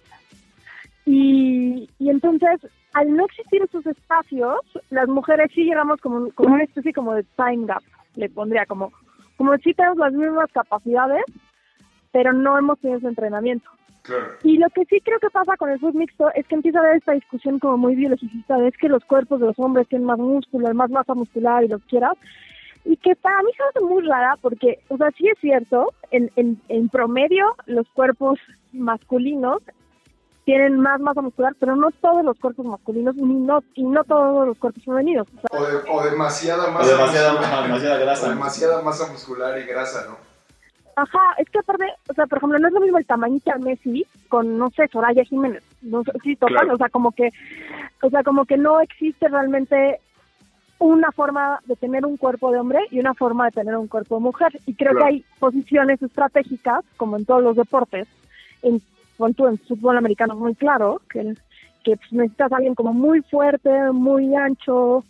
y, 1.03 1.89
y 1.97 2.09
entonces, 2.11 2.59
al 2.93 3.11
no 3.11 3.25
existir 3.25 3.63
esos 3.63 3.83
espacios, 3.87 4.59
las 4.91 5.07
mujeres 5.07 5.49
sí 5.55 5.63
llegamos 5.63 5.99
como, 5.99 6.29
como 6.33 6.53
una 6.53 6.63
especie 6.63 6.93
como 6.93 7.15
de 7.15 7.23
time 7.35 7.65
gap, 7.65 7.81
le 8.13 8.29
pondría 8.29 8.67
como, 8.67 8.93
como 9.41 9.57
si 9.57 9.73
tenemos 9.73 9.97
las 9.97 10.13
mismas 10.13 10.51
capacidades, 10.51 11.23
pero 12.11 12.31
no 12.31 12.59
hemos 12.59 12.77
tenido 12.77 12.99
ese 12.99 13.07
entrenamiento. 13.07 13.67
claro. 14.03 14.33
Y 14.43 14.59
lo 14.59 14.69
que 14.69 14.85
sí 14.85 15.01
creo 15.01 15.17
que 15.19 15.31
pasa 15.31 15.57
con 15.57 15.71
el 15.71 15.79
fútbol 15.79 15.95
mixto 15.95 16.29
es 16.35 16.45
que 16.45 16.53
empieza 16.53 16.77
a 16.77 16.81
haber 16.81 16.97
esta 16.97 17.13
discusión 17.13 17.57
como 17.57 17.75
muy 17.77 17.95
biologicista 17.95 18.57
de 18.57 18.67
es 18.67 18.77
que 18.77 18.87
los 18.87 19.03
cuerpos 19.03 19.39
de 19.39 19.47
los 19.47 19.57
hombres 19.57 19.87
tienen 19.87 20.05
más 20.05 20.19
músculo, 20.19 20.71
más 20.75 20.91
masa 20.91 21.15
muscular 21.15 21.63
y 21.63 21.69
lo 21.69 21.79
que 21.79 21.87
quieras. 21.87 22.15
Y 22.85 22.97
que 22.97 23.15
para 23.15 23.41
mí 23.41 23.49
se 23.57 23.63
hace 23.63 23.83
muy 23.83 24.05
rara 24.05 24.37
porque, 24.39 24.77
o 24.89 24.97
sea, 24.97 25.09
sí 25.17 25.27
es 25.27 25.39
cierto, 25.39 25.91
en, 26.11 26.29
en, 26.35 26.61
en 26.69 26.89
promedio 26.89 27.55
los 27.65 27.89
cuerpos 27.89 28.37
masculinos 28.73 29.63
tienen 30.45 30.79
más 30.79 30.99
masa 30.99 31.21
muscular, 31.21 31.53
pero 31.59 31.75
no 31.75 31.91
todos 31.91 32.25
los 32.25 32.37
cuerpos 32.39 32.65
masculinos 32.65 33.15
ni 33.15 33.35
no, 33.35 33.63
y 33.75 33.83
no 33.83 34.03
todos 34.03 34.47
los 34.47 34.57
cuerpos 34.57 34.83
femeninos. 34.83 35.27
O 35.37 35.41
sea, 35.41 35.59
O, 35.59 35.65
de- 35.65 35.89
o 35.89 36.03
demasiada 36.03 36.67
O 36.67 36.71
masa 36.71 36.91
demasiada, 36.91 37.31
muscular. 37.33 37.63
demasiada 37.63 37.95
O 37.95 37.99
grasa. 38.01 38.29
demasiada 38.29 38.81
masa 38.81 39.11
muscular 39.11 39.59
y 39.59 39.63
grasa, 39.63 40.05
¿no? 40.09 40.17
Ajá, 40.95 41.19
es 41.37 41.49
que 41.49 41.59
aparte, 41.59 41.85
o 42.09 42.13
sea, 42.13 42.25
por 42.27 42.37
ejemplo, 42.39 42.59
no 42.59 42.67
es 42.67 42.73
lo 42.73 42.81
mismo 42.81 42.97
el 42.97 43.05
tamañito 43.05 43.51
de 43.51 43.59
Messi 43.59 44.05
con, 44.29 44.57
no 44.57 44.69
sé, 44.71 44.87
Soraya 44.87 45.23
Jiménez. 45.23 45.63
No 45.81 46.03
sé, 46.03 46.11
sí, 46.23 46.35
total, 46.35 46.55
Claro. 46.57 46.73
o 46.73 46.77
sea, 46.77 46.89
como 46.89 47.11
que, 47.11 47.29
o 48.01 48.09
sea, 48.09 48.23
como 48.23 48.45
que 48.45 48.57
no 48.57 48.81
existe 48.81 49.27
realmente 49.29 49.99
una 50.79 51.11
forma 51.11 51.59
de 51.65 51.75
tener 51.75 52.05
un 52.05 52.17
cuerpo 52.17 52.51
de 52.51 52.59
hombre 52.59 52.79
y 52.89 52.99
una 52.99 53.13
forma 53.13 53.45
de 53.45 53.51
tener 53.51 53.77
un 53.77 53.87
cuerpo 53.87 54.15
de 54.15 54.21
mujer. 54.21 54.51
Y 54.65 54.73
creo 54.73 54.91
Claro. 54.91 54.99
que 54.99 55.13
hay 55.13 55.25
posiciones 55.39 56.01
estratégicas, 56.01 56.83
como 56.97 57.15
en 57.17 57.25
todos 57.25 57.43
los 57.43 57.55
deportes, 57.55 58.07
en, 58.63 58.81
pon 59.21 59.33
tú, 59.35 59.45
en 59.45 59.59
fútbol 59.59 59.97
americano 59.97 60.35
muy 60.35 60.55
claro, 60.55 61.01
que, 61.11 61.35
que 61.83 61.95
pues, 61.95 62.11
necesitas 62.11 62.51
a 62.51 62.55
alguien 62.55 62.75
como 62.75 62.91
muy 62.91 63.21
fuerte, 63.21 63.69
muy 63.91 64.35
ancho, 64.35 65.05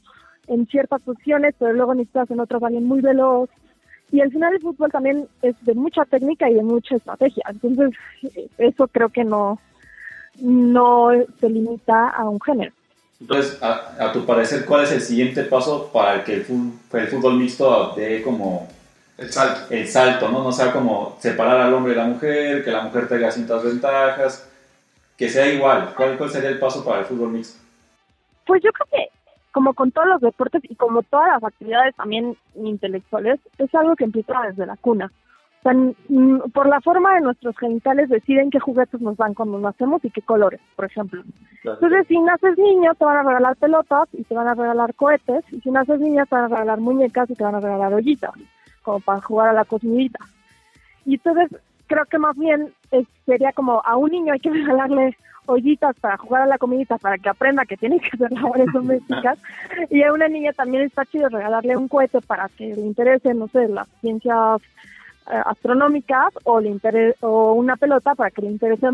en 0.48 0.68
ciertas 0.68 1.01
posiciones, 1.01 1.56
pero 1.58 1.72
luego 1.72 1.96
necesitas 1.96 2.30
en 2.30 2.41
otras 2.41 2.62
a 2.62 2.68
alguien 2.68 2.86
muy 2.86 3.00
veloz. 3.00 3.50
Y 4.12 4.20
al 4.20 4.32
final 4.32 4.53
el 4.53 4.62
fútbol 4.62 4.91
también 4.91 5.27
es 5.41 5.56
de 5.62 5.74
mucha 5.74 6.03
técnica 6.03 6.50
y 6.50 6.56
de 6.56 6.63
mucha 6.63 6.96
estrategia. 6.98 7.44
Entonces, 7.48 7.91
eso 8.58 8.88
creo 8.89 9.08
que 9.08 9.24
no, 9.24 9.58
no 10.41 11.12
se 11.39 11.50
limita 11.50 12.10
a 12.10 12.27
un 12.27 12.41
género. 12.41 12.74
Entonces, 13.22 13.63
a, 13.63 14.08
a 14.08 14.12
tu 14.12 14.25
parecer, 14.25 14.65
¿cuál 14.65 14.84
es 14.84 14.91
el 14.91 15.00
siguiente 15.00 15.44
paso 15.44 15.89
para 15.94 16.25
que 16.25 16.34
el 16.34 16.44
fútbol, 16.44 16.74
el 17.00 17.08
fútbol 17.08 17.38
mixto 17.38 17.94
dé 17.96 18.22
como 18.22 18.68
El 19.22 19.32
salto. 19.32 19.74
el 19.74 19.88
salto, 19.88 20.30
¿no? 20.30 20.44
No 20.44 20.51
sea 20.51 20.74
como 20.74 21.16
separar 21.20 21.62
al 21.62 21.74
hombre 21.74 21.94
y 21.94 21.96
la 21.96 22.06
mujer, 22.06 22.63
que 22.63 22.72
la 22.72 22.82
mujer 22.82 23.08
tenga 23.08 23.30
ciertas 23.30 23.63
ventajas, 23.63 24.50
que 25.16 25.30
sea 25.30 25.48
igual. 25.48 25.94
¿Cuál, 25.96 26.18
cuál 26.18 26.30
sería 26.32 26.50
el 26.50 26.60
paso 26.60 26.84
para 26.84 27.00
el 27.01 27.06
fútbol 27.06 27.30
mixto? 27.30 27.62
Pues 28.48 28.63
yo 28.63 28.72
creo 28.72 28.88
que, 28.92 29.10
como 29.51 29.75
con 29.75 29.92
todos 29.92 30.08
los 30.08 30.22
deportes 30.22 30.63
y 30.63 30.75
como 30.75 31.04
todas 31.04 31.28
las 31.28 31.44
actividades 31.44 31.96
también 31.96 32.36
intelectuales, 32.56 33.40
es 33.60 33.74
algo 33.75 33.96
que 33.96 34.06
empieza 34.06 34.34
desde 34.48 34.66
la 34.66 34.78
cuna. 34.78 35.12
O 35.60 35.70
sea, 35.70 35.74
por 36.54 36.68
la 36.68 36.82
forma 36.82 37.13
de 37.13 37.22
nuestros 37.22 37.56
genitales 37.56 38.10
deciden 38.10 38.50
qué 38.50 38.60
juguetes 38.60 39.00
nos 39.00 39.16
dan 39.18 39.36
cuando 39.36 39.60
nacemos 39.60 40.04
y 40.04 40.10
qué 40.10 40.24
colores, 40.24 40.60
por 40.75 40.86
ejemplo. 40.86 41.22
Entonces, 41.63 42.08
si 42.08 42.18
naces 42.18 42.58
niño, 42.58 42.96
te 42.96 43.06
van 43.06 43.18
a 43.18 43.24
regalar 43.24 43.56
pelotas 43.58 44.10
y 44.13 44.24
te 44.24 44.34
van 44.34 44.48
a 44.48 44.56
regalar 44.56 44.96
cohetes. 44.96 45.44
Y 45.51 45.62
si 45.62 45.70
naces 45.70 46.00
niña, 46.00 46.25
te 46.25 46.34
van 46.34 46.46
a 46.46 46.48
regalar 46.48 46.80
muñecas 46.80 47.30
y 47.30 47.36
te 47.36 47.44
van 47.44 47.54
a 47.54 47.60
regalar 47.60 47.94
ollitas, 47.94 48.32
como 48.84 49.00
para 49.00 49.22
jugar 49.22 49.50
a 49.50 49.54
la 49.54 49.66
cocinita. 49.66 50.20
Y 51.06 51.16
entonces, 51.16 51.50
creo 51.88 52.06
que 52.06 52.18
más 52.20 52.38
bien 52.38 52.74
sería 53.26 53.52
como 53.54 53.82
a 53.86 53.96
un 53.98 54.12
niño 54.12 54.34
hay 54.34 54.40
que 54.40 54.50
regalarle 54.52 55.18
ollitas 55.48 55.96
para 56.00 56.18
jugar 56.18 56.44
a 56.44 56.46
la 56.46 56.58
comidita, 56.60 56.98
para 56.98 57.18
que 57.18 57.28
aprenda 57.28 57.66
que 57.66 57.76
tiene 57.78 58.00
que 58.00 58.10
hacer 58.14 58.32
labores 58.42 58.68
domésticas. 58.74 59.40
Y 59.90 60.04
a 60.04 60.14
una 60.14 60.28
niña 60.28 60.54
también 60.54 60.84
está 60.84 61.06
chido 61.06 61.30
regalarle 61.30 61.76
un 61.78 61.88
cohete 61.88 62.22
para 62.22 62.48
que 62.50 62.76
le 62.76 62.82
interese, 62.82 63.34
no 63.34 63.48
sé, 63.48 63.68
las 63.68 63.88
ciencias 64.02 64.62
eh, 65.32 65.42
astronómicas 65.46 66.34
o, 66.44 66.60
le 66.60 66.70
intere- 66.70 67.16
o 67.22 67.54
una 67.54 67.76
pelota 67.76 68.16
para 68.16 68.32
que 68.32 68.42
le 68.44 68.52
interese 68.52 68.88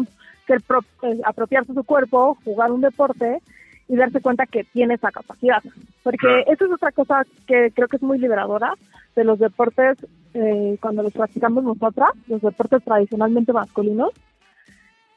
pro- 0.65 0.83
eh, 1.03 1.19
apropiarse 1.25 1.73
su 1.73 1.83
cuerpo, 1.83 2.37
jugar 2.45 2.71
un 2.71 2.81
deporte 2.81 3.41
y 3.87 3.95
darse 3.95 4.21
cuenta 4.21 4.45
que 4.45 4.63
tiene 4.65 4.95
esa 4.95 5.11
capacidad. 5.11 5.61
Porque 6.03 6.17
Claro. 6.19 6.43
eso 6.47 6.65
es 6.65 6.71
otra 6.71 6.91
cosa 6.91 7.23
que 7.47 7.71
creo 7.73 7.87
que 7.87 7.97
es 7.97 8.01
muy 8.03 8.17
liberadora 8.19 8.73
de 9.15 9.23
los 9.23 9.39
deportes 9.39 9.97
eh, 10.33 10.77
cuando 10.81 11.03
los 11.03 11.13
practicamos 11.13 11.63
nosotras, 11.63 12.09
los 12.27 12.41
deportes 12.41 12.83
tradicionalmente 12.83 13.53
masculinos, 13.53 14.11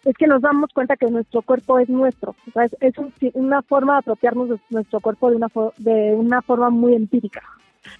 es 0.04 0.16
que 0.16 0.26
nos 0.26 0.40
damos 0.40 0.70
cuenta 0.72 0.96
que 0.96 1.10
nuestro 1.10 1.42
cuerpo 1.42 1.78
es 1.78 1.88
nuestro. 1.90 2.34
O 2.48 2.50
sea, 2.52 2.64
es, 2.64 2.74
es 2.80 2.96
un- 2.96 3.12
una 3.34 3.60
forma 3.62 3.94
de 3.94 3.98
apropiarnos 3.98 4.48
de 4.48 4.58
nuestro 4.70 5.00
cuerpo 5.00 5.30
de 5.30 5.36
una, 5.36 5.48
de 5.76 6.14
una 6.14 6.40
forma 6.40 6.70
muy 6.70 6.94
empírica. 6.94 7.42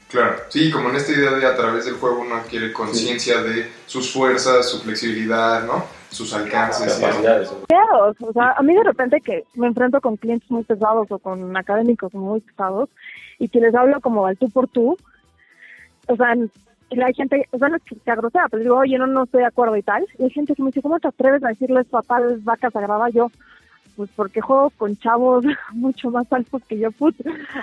Claro, 0.09 0.37
sí, 0.49 0.71
como 0.71 0.91
en 0.91 0.97
esta 0.97 1.13
idea 1.13 1.31
de 1.31 1.47
a 1.47 1.55
través 1.57 1.85
del 1.87 1.95
juego 1.95 2.21
uno 2.21 2.35
adquiere 2.35 2.73
conciencia 2.73 3.43
de 3.43 3.71
sus 3.87 4.13
fuerzas, 4.13 4.69
su 4.69 4.81
flexibilidad, 4.83 5.65
¿no? 5.65 5.85
Sus 6.11 6.35
alcances. 6.35 6.87
y 6.87 6.91
eso. 6.91 7.01
capacidades. 7.01 7.51
Claro, 7.69 8.15
o 8.21 8.33
sea, 8.33 8.53
a 8.59 8.63
mí 8.63 8.75
de 8.75 8.83
repente 8.85 9.21
que 9.21 9.45
me 9.55 9.69
enfrento 9.69 10.01
con 10.01 10.17
clientes 10.17 10.51
muy 10.51 10.65
pesados 10.65 11.07
o 11.11 11.19
con 11.19 11.57
académicos 11.57 12.13
muy 12.13 12.41
pesados 12.41 12.89
y 13.39 13.49
que 13.49 13.61
les 13.61 13.75
hablo 13.75 14.01
como 14.01 14.27
al 14.27 14.37
tú 14.37 14.51
por 14.51 14.69
tú, 14.69 14.97
o 16.09 16.17
sea, 16.17 16.35
y 16.91 17.01
hay 17.01 17.15
gente, 17.15 17.47
o 17.53 17.59
sea, 17.59 17.69
no 17.69 17.77
es 17.77 17.83
que 17.85 17.95
sea 18.05 18.17
grosera, 18.17 18.49
pero 18.51 18.63
digo, 18.65 18.77
oye, 18.77 18.99
no, 18.99 19.07
no 19.07 19.23
estoy 19.23 19.41
de 19.43 19.47
acuerdo 19.47 19.77
y 19.77 19.83
tal. 19.83 20.05
Y 20.19 20.25
hay 20.25 20.31
gente 20.31 20.55
que 20.57 20.63
me 20.63 20.71
dice, 20.71 20.83
¿cómo 20.83 20.99
te 20.99 21.07
atreves 21.07 21.45
a 21.45 21.49
decirles 21.49 21.87
papá 21.87 22.21
de 22.21 22.37
vaca 22.39 22.69
sagrada? 22.73 23.09
Yo, 23.11 23.31
pues 23.97 24.11
porque 24.17 24.41
juego 24.41 24.71
con 24.71 24.97
chavos 24.97 25.45
mucho 25.73 26.11
más 26.11 26.27
altos 26.33 26.61
que 26.69 26.79
yo, 26.81 26.91
put. 26.91 27.15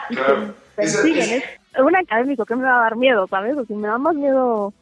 Y 0.09 0.15
Claro. 0.15 0.53
que 0.77 0.81
Esa- 0.83 1.01
persiguen. 1.01 1.29
es- 1.29 1.43
Es 1.43 1.49
un 1.83 1.95
académico 1.95 2.45
que 2.45 2.55
me 2.55 2.63
va 2.63 2.77
a 2.79 2.81
dar 2.83 2.95
miedo, 2.95 3.27
¿sabes? 3.27 3.57
O 3.57 3.65
sea, 3.65 3.75
me 3.77 3.87
da 3.87 3.97
más 3.97 4.15
miedo 4.15 4.73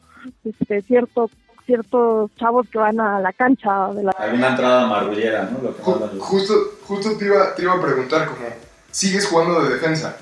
este, 0.43 0.81
cierto, 0.83 1.29
ciertos 1.65 2.31
chavos 2.37 2.67
que 2.69 2.77
van 2.77 2.99
a 2.99 3.19
la 3.19 3.33
cancha 3.33 3.89
de 3.93 4.03
la 4.03 4.11
Alguna 4.11 4.49
entrada 4.49 4.87
marrullera, 4.87 5.49
¿no? 5.51 5.61
Lo 5.61 5.75
que 5.75 5.81
Ju- 5.83 5.99
los- 5.99 6.21
justo, 6.23 6.53
justo 6.87 7.17
te 7.17 7.25
iba, 7.25 7.53
te 7.55 7.63
iba 7.63 7.73
a 7.73 7.81
preguntar, 7.81 8.27
como, 8.27 8.47
¿sigues 8.91 9.27
jugando 9.27 9.61
de 9.63 9.73
defensa? 9.73 10.15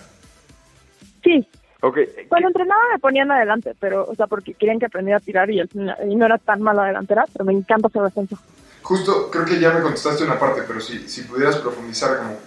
Sí, 1.23 1.47
Ok, 1.85 1.97
cuando 2.29 2.47
entrenaba 2.47 2.79
me 2.93 2.99
ponían 2.99 3.29
adelante, 3.29 3.75
pero, 3.77 4.05
o 4.09 4.15
sea, 4.15 4.25
porque 4.27 4.53
querían 4.53 4.79
que 4.79 4.85
aprendiera 4.85 5.17
a 5.17 5.19
tirar 5.19 5.49
y, 5.51 5.61
final- 5.67 5.97
y 6.09 6.15
no 6.15 6.25
era 6.25 6.37
tan 6.37 6.61
mala 6.61 6.85
delantera, 6.85 7.25
pero 7.33 7.43
me 7.43 7.51
encanta 7.51 7.89
ser 7.89 8.03
defensa. 8.03 8.37
Justo, 8.81 9.29
creo 9.29 9.43
que 9.43 9.59
ya 9.59 9.71
me 9.73 9.81
contestaste 9.81 10.23
una 10.23 10.39
parte, 10.39 10.61
pero 10.65 10.79
si, 10.79 11.09
si 11.09 11.23
pudieras 11.23 11.57
profundizar 11.57 12.19
como, 12.19 12.37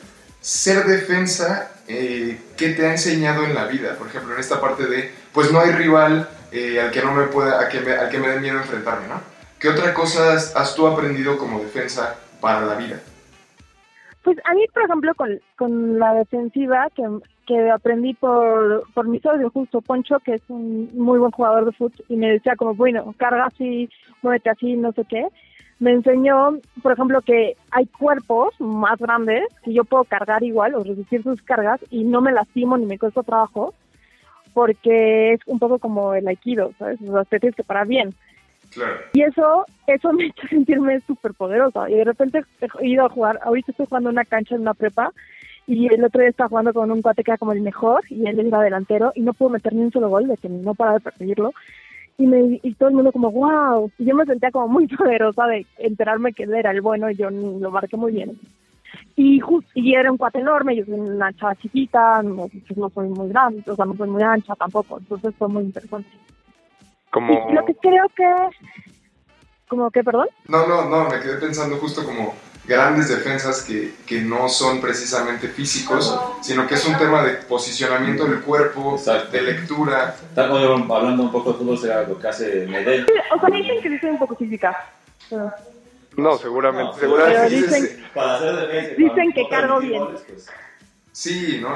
ser 0.47 0.85
defensa, 0.85 1.73
eh, 1.89 2.39
¿qué 2.57 2.69
te 2.69 2.87
ha 2.87 2.93
enseñado 2.93 3.43
en 3.45 3.53
la 3.53 3.65
vida? 3.67 3.97
Por 3.97 4.07
ejemplo, 4.07 4.33
en 4.35 4.39
esta 4.39 4.61
parte 4.61 4.87
de, 4.87 5.11
pues 5.33 5.51
no 5.53 5.59
hay 5.59 5.73
rival 5.73 6.29
eh, 6.53 6.81
al 6.81 6.93
que 6.93 7.03
no 7.03 7.13
me 7.13 7.25
pueda, 7.25 7.61
a 7.61 7.69
que 7.69 7.81
me- 7.81 7.93
al 7.97 8.09
que 8.09 8.19
me 8.21 8.29
dé 8.29 8.39
miedo 8.41 8.57
enfrentarme, 8.59 9.09
¿no? 9.09 9.21
¿Qué 9.59 9.69
otra 9.69 9.93
cosa 9.93 10.35
has, 10.35 10.55
has 10.55 10.77
tú 10.77 10.87
aprendido 10.87 11.37
como 11.37 11.59
defensa 11.59 12.15
para 12.41 12.61
la 12.65 12.77
vida? 12.77 13.01
Pues 14.23 14.39
a 14.45 14.55
mí, 14.55 14.65
por 14.73 14.85
ejemplo, 14.85 15.15
con, 15.17 15.41
con 15.57 15.99
la 15.99 16.15
defensiva 16.15 16.87
que, 16.95 17.03
que 17.49 17.69
aprendí 17.71 18.15
por, 18.15 18.85
por 18.95 19.09
mi 19.09 19.19
socio 19.19 19.51
justo, 19.51 19.81
Poncho, 19.81 20.21
que 20.21 20.35
es 20.35 20.43
un 20.47 20.91
muy 20.95 21.19
buen 21.19 21.33
jugador 21.33 21.65
de 21.65 21.73
fútbol, 21.73 22.05
y 22.09 22.17
me 22.17 22.31
decía 22.31 22.55
como, 22.55 22.73
bueno, 22.75 23.13
carga 23.19 23.47
así, 23.47 23.89
muévete 24.23 24.51
así, 24.51 24.75
no 24.77 24.93
sé 24.93 25.03
qué. 25.09 25.27
Me 25.79 25.93
enseñó, 25.93 26.59
por 26.83 26.93
ejemplo, 26.93 27.21
que 27.21 27.57
hay 27.71 27.87
cuerpos 27.87 28.55
más 28.59 28.99
grandes 28.99 29.45
que 29.63 29.75
yo 29.75 29.85
puedo 29.85 30.05
cargar 30.05 30.43
igual 30.43 30.75
o 30.75 30.83
resistir 30.83 31.23
sus 31.23 31.43
cargas 31.43 31.81
y 31.91 32.05
no 32.05 32.21
me 32.21 32.33
lastimo 32.33 32.79
ni 32.79 32.87
me 32.87 32.99
cuesta 32.99 33.23
trabajo 33.23 33.75
porque 34.57 35.35
es 35.35 35.41
un 35.45 35.59
poco 35.59 35.79
como 35.79 36.15
el 36.15 36.27
aikido, 36.27 36.73
¿sabes? 36.79 36.99
O 37.03 37.13
sea, 37.13 37.25
te 37.25 37.39
tienes 37.39 37.55
que 37.55 37.63
parar 37.63 37.87
bien. 37.87 38.15
Claro. 38.73 38.95
Y 39.13 39.21
eso, 39.21 39.67
eso 39.87 40.13
me 40.15 40.29
hizo 40.29 40.49
sentirme 40.49 40.99
súper 41.03 41.35
poderosa. 41.35 41.91
Y 41.91 41.95
de 41.95 42.05
repente 42.05 42.43
he 42.81 42.89
ido 42.89 43.05
a 43.05 43.11
jugar, 43.11 43.39
ahorita 43.43 43.73
estoy 43.73 43.85
jugando 43.85 44.09
una 44.09 44.25
cancha 44.25 44.55
en 44.55 44.63
una 44.63 44.73
prepa, 44.73 45.13
y 45.67 45.93
el 45.93 46.03
otro 46.03 46.23
día 46.23 46.31
estaba 46.31 46.49
jugando 46.49 46.73
con 46.73 46.91
un 46.91 47.03
cuate 47.03 47.23
que 47.23 47.33
era 47.33 47.39
como 47.39 47.53
el 47.53 47.61
mejor, 47.61 48.05
y 48.09 48.27
él 48.27 48.41
era 48.41 48.61
delantero, 48.61 49.13
y 49.15 49.21
no 49.21 49.35
pudo 49.35 49.51
meter 49.51 49.75
ni 49.75 49.83
un 49.83 49.93
solo 49.93 50.09
gol, 50.09 50.27
de 50.27 50.39
que 50.39 50.49
no 50.49 50.75
paraba 50.75 50.99
de 50.99 51.05
perseguirlo. 51.05 51.53
Y, 52.19 52.27
me, 52.27 52.61
y 52.63 52.75
todo 52.75 52.89
el 52.89 52.95
mundo 52.95 53.13
como, 53.13 53.31
wow. 53.31 53.91
Y 53.99 54.05
yo 54.07 54.15
me 54.15 54.25
sentía 54.25 54.51
como 54.51 54.69
muy 54.69 54.87
poderosa 54.97 55.47
de 55.47 55.67
enterarme 55.79 56.33
que 56.33 56.45
él 56.45 56.55
era 56.55 56.71
el 56.71 56.81
bueno, 56.81 57.11
y 57.11 57.17
yo 57.17 57.31
lo 57.31 57.71
marqué 57.71 57.97
muy 57.97 58.13
bien. 58.13 58.39
Y, 59.17 59.41
just, 59.41 59.69
y 59.75 59.95
era 59.95 60.11
un 60.11 60.17
cuate 60.17 60.39
enorme, 60.39 60.77
yo 60.77 60.85
soy 60.85 60.95
una 60.95 61.33
chava 61.33 61.55
chiquita, 61.57 62.23
no, 62.23 62.49
pues 62.49 62.77
no 62.77 62.89
soy 62.91 63.09
muy 63.09 63.29
grande, 63.29 63.63
o 63.67 63.75
sea, 63.75 63.85
no 63.85 63.95
soy 63.97 64.09
muy 64.09 64.23
ancha 64.23 64.55
tampoco, 64.55 64.99
entonces 64.99 65.35
fue 65.37 65.49
muy 65.49 65.65
interesante. 65.65 66.09
como... 67.11 67.49
Y 67.51 67.55
lo 67.55 67.65
que 67.65 67.75
creo 67.75 68.05
que... 68.15 68.25
¿Como 69.69 69.91
que, 69.91 70.05
perdón? 70.05 70.29
No, 70.49 70.67
no, 70.67 70.89
no, 70.89 71.09
me 71.09 71.19
quedé 71.21 71.39
pensando 71.39 71.77
justo 71.77 72.05
como 72.05 72.33
grandes 72.67 73.09
defensas 73.09 73.63
que, 73.63 73.95
que 74.07 74.21
no 74.23 74.49
son 74.49 74.81
precisamente 74.81 75.49
físicos, 75.49 76.19
sino 76.43 76.67
que 76.67 76.75
es 76.75 76.85
un 76.87 76.97
tema 76.99 77.23
de 77.23 77.35
posicionamiento 77.35 78.25
del 78.27 78.41
cuerpo, 78.41 78.97
Exacto. 78.97 79.31
de 79.33 79.43
lectura. 79.43 80.17
Yo, 80.35 80.75
hablando 80.95 81.23
un 81.23 81.33
poco 81.33 81.53
de 81.53 81.59
fútbol, 81.59 81.79
será 81.79 82.03
lo 82.03 82.19
que 82.19 82.29
hace 82.29 82.67
Medel. 82.67 83.07
O 83.35 83.41
sea, 83.41 83.49
dicen 83.57 83.81
que 83.83 84.01
soy 84.01 84.11
un 84.11 84.19
poco 84.19 84.35
física. 84.37 84.77
Pero- 85.31 85.53
No, 86.17 86.39
seguramente, 86.39 86.93
No, 86.93 86.99
seguramente. 86.99 87.39
Pero 87.41 87.49
sí, 87.51 87.57
dicen, 87.63 87.87
sí. 87.87 88.05
Para 88.15 88.35
hacer 88.37 88.57
defensa. 88.57 88.91
y 88.93 88.97
Dicen 88.97 89.15
para 89.17 89.35
que 89.35 89.49
cargo 89.49 89.81
bien. 89.81 90.03
pues, 90.07 90.47
Sí, 91.13 91.59
¿no? 91.63 91.69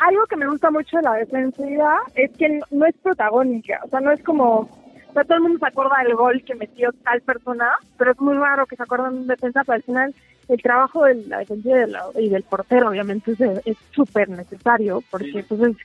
algo 0.00 0.26
que 0.26 0.36
me 0.36 0.46
gusta 0.46 0.70
mucho 0.70 0.96
de 0.98 1.02
la 1.02 1.14
defensiva 1.14 1.98
es 2.14 2.30
que 2.36 2.48
no- 2.50 2.66
no 2.70 2.86
es 2.86 2.94
protagónica. 3.02 3.80
O 3.84 3.88
sea, 3.88 4.00
no 4.00 4.12
es 4.12 4.22
como. 4.22 4.77
O 5.08 5.12
sea, 5.12 5.24
todo 5.24 5.36
el 5.36 5.42
mundo 5.42 5.58
se 5.58 5.66
acuerda 5.66 5.96
del 6.04 6.14
gol 6.14 6.42
que 6.44 6.54
metió 6.54 6.90
tal 7.02 7.20
persona, 7.22 7.70
pero 7.96 8.12
es 8.12 8.20
muy 8.20 8.34
raro 8.34 8.66
que 8.66 8.76
se 8.76 8.82
acuerden 8.82 9.12
de 9.14 9.20
un 9.20 9.26
defensa, 9.26 9.62
pero 9.64 9.76
al 9.76 9.82
final 9.82 10.14
el 10.48 10.62
trabajo 10.62 11.04
de 11.04 11.14
la 11.26 11.38
defensiva 11.38 11.76
y, 11.76 11.80
de 11.80 11.86
la- 11.88 12.04
y 12.18 12.28
del 12.28 12.42
portero, 12.42 12.88
obviamente, 12.90 13.32
es 13.64 13.76
súper 13.92 14.28
necesario, 14.28 15.02
porque 15.10 15.44
pues 15.48 15.60
es, 15.60 15.76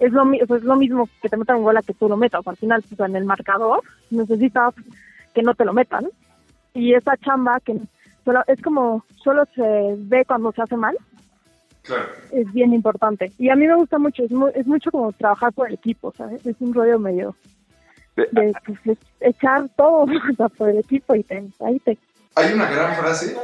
es, 0.00 0.12
lo, 0.12 0.24
mi- 0.24 0.40
o 0.40 0.46
sea, 0.46 0.56
es 0.56 0.64
lo 0.64 0.76
mismo 0.76 1.08
que 1.20 1.28
te 1.28 1.36
metan 1.36 1.56
un 1.58 1.64
gol 1.64 1.76
a 1.76 1.82
que 1.82 1.94
tú 1.94 2.08
lo 2.08 2.16
metas. 2.16 2.46
Al 2.46 2.56
final, 2.56 2.82
pues, 2.82 3.08
en 3.08 3.16
el 3.16 3.24
marcador 3.24 3.80
necesitas 4.10 4.74
que 5.34 5.42
no 5.42 5.54
te 5.54 5.64
lo 5.64 5.72
metan. 5.72 6.06
Y 6.74 6.94
esa 6.94 7.16
chamba 7.18 7.60
que 7.60 7.76
solo, 8.24 8.42
es 8.46 8.60
como, 8.62 9.04
solo 9.16 9.44
se 9.54 9.94
ve 9.98 10.24
cuando 10.24 10.52
se 10.52 10.62
hace 10.62 10.76
mal, 10.76 10.96
Claro. 11.82 12.04
es 12.30 12.50
bien 12.52 12.72
importante. 12.74 13.32
Y 13.38 13.48
a 13.50 13.56
mí 13.56 13.66
me 13.66 13.74
gusta 13.74 13.98
mucho, 13.98 14.22
es, 14.22 14.30
mu- 14.30 14.52
es 14.54 14.66
mucho 14.68 14.90
como 14.92 15.12
trabajar 15.12 15.52
por 15.52 15.66
el 15.68 15.74
equipo, 15.74 16.12
¿sabes? 16.16 16.44
Es 16.46 16.56
un 16.60 16.72
rollo 16.72 16.98
medio 17.00 17.34
De- 18.16 18.28
de 18.32 18.52
pues, 18.66 18.78
es 18.86 18.98
echar 19.20 19.68
todo 19.76 20.02
o 20.32 20.36
sea, 20.36 20.48
por 20.50 20.68
el 20.68 20.78
equipo 20.78 21.14
y 21.14 21.22
te, 21.22 21.42
ahí 21.64 21.78
te... 21.80 21.96
Hay 22.34 22.52
una 22.52 22.66
gran 22.70 22.94
frase, 22.96 23.36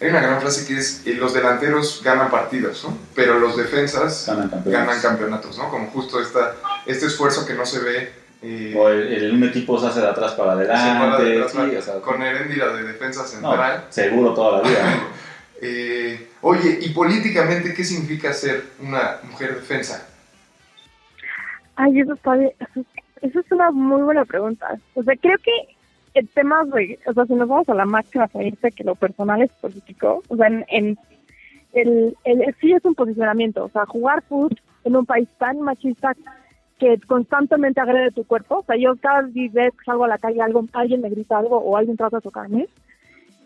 hay 0.00 0.08
una 0.08 0.20
gran 0.20 0.40
frase 0.40 0.66
que 0.66 0.78
es 0.78 1.06
eh, 1.06 1.14
los 1.14 1.34
delanteros 1.34 2.00
ganan 2.04 2.30
partidos, 2.30 2.84
¿no? 2.84 2.96
Pero 3.14 3.38
los 3.38 3.56
defensas 3.56 4.26
Ganan 4.26 4.48
campeonatos. 4.50 4.72
ganan 4.72 5.00
campeonatos, 5.02 5.58
¿no? 5.58 5.68
Como 5.70 5.86
justo 5.88 6.20
esta, 6.20 6.54
este 6.86 7.06
esfuerzo 7.06 7.44
que 7.46 7.54
no 7.54 7.64
se 7.66 7.80
ve 7.80 8.12
eh, 8.42 8.74
O 8.76 8.88
el, 8.88 9.12
el- 9.12 9.32
un 9.32 9.44
equipo 9.44 9.78
se 9.80 9.86
hace 9.86 10.00
de 10.00 10.08
atrás 10.08 10.32
para 10.32 10.52
adelante. 10.52 11.24
detrás, 11.24 11.52
sí, 11.52 11.58
o 11.76 11.82
sea, 11.82 11.94
con 12.00 12.22
Heréndira 12.22 12.72
de 12.74 12.82
defensa 12.84 13.22
no, 13.22 13.28
central. 13.28 13.84
seguro 13.90 14.34
toda 14.34 14.62
la 14.62 14.68
vida. 14.68 14.94
¿no? 14.96 15.24
Eh, 15.66 16.28
oye, 16.42 16.78
¿y 16.82 16.90
políticamente 16.90 17.72
qué 17.72 17.84
significa 17.84 18.34
ser 18.34 18.64
una 18.80 19.18
mujer 19.22 19.54
defensa? 19.54 20.06
Ay, 21.76 22.00
eso 22.00 22.12
está 22.12 22.34
bien. 22.34 22.52
Eso, 22.58 22.84
eso 23.26 23.40
es 23.40 23.52
una 23.52 23.70
muy 23.70 24.02
buena 24.02 24.24
pregunta. 24.24 24.78
O 24.94 25.02
sea, 25.02 25.14
creo 25.16 25.38
que 25.38 25.50
el 26.14 26.28
tema 26.28 26.64
de... 26.64 26.98
O 27.06 27.12
sea, 27.12 27.26
si 27.26 27.34
nos 27.34 27.48
vamos 27.48 27.68
a 27.68 27.74
la 27.74 27.84
máxima 27.86 28.28
dice 28.34 28.70
que 28.70 28.84
lo 28.84 28.94
personal 28.94 29.42
es 29.42 29.50
político, 29.60 30.22
o 30.28 30.36
sea, 30.36 30.46
en... 30.68 30.96
el, 31.72 32.16
el, 32.24 32.54
sí 32.60 32.72
es 32.72 32.84
un 32.84 32.94
posicionamiento, 32.94 33.64
o 33.64 33.68
sea, 33.68 33.84
jugar 33.86 34.22
fútbol 34.22 34.56
en 34.84 34.96
un 34.96 35.06
país 35.06 35.28
tan 35.38 35.60
machista 35.60 36.14
que 36.78 36.98
constantemente 37.06 37.80
agrede 37.80 38.10
tu 38.10 38.24
cuerpo, 38.24 38.58
o 38.58 38.64
sea, 38.64 38.76
yo 38.76 38.94
cada 38.96 39.22
vez 39.22 39.32
que 39.52 39.84
salgo 39.84 40.04
a 40.04 40.08
la 40.08 40.18
calle 40.18 40.40
algo, 40.40 40.64
alguien 40.72 41.00
me 41.00 41.08
grita 41.10 41.38
algo 41.38 41.56
o 41.58 41.76
alguien 41.76 41.96
trata 41.96 42.18
de 42.18 42.22
tocarme, 42.22 42.66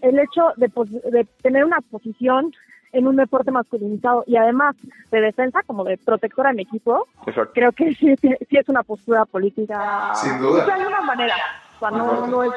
el 0.02 0.18
hecho 0.18 0.42
de, 0.56 0.68
pos- 0.68 0.90
de 0.90 1.26
tener 1.42 1.64
una 1.64 1.80
posición 1.90 2.52
en 2.92 3.06
un 3.06 3.16
deporte 3.16 3.50
masculinizado 3.50 4.24
y 4.26 4.36
además 4.36 4.76
de 5.10 5.20
defensa 5.20 5.62
como 5.66 5.84
de 5.84 5.98
protectora 5.98 6.50
en 6.50 6.56
mi 6.56 6.62
equipo, 6.62 7.06
Exacto. 7.26 7.52
creo 7.54 7.72
que 7.72 7.94
sí, 7.94 8.14
sí, 8.20 8.34
sí 8.48 8.56
es 8.56 8.68
una 8.68 8.82
postura 8.82 9.24
política. 9.24 10.12
Sin 10.14 10.38
duda. 10.38 10.64
De 10.64 10.72
alguna 10.72 11.00
manera. 11.02 11.34
O 11.76 11.78
sea, 11.78 11.90
no, 11.90 12.26
no, 12.26 12.44
es, 12.44 12.52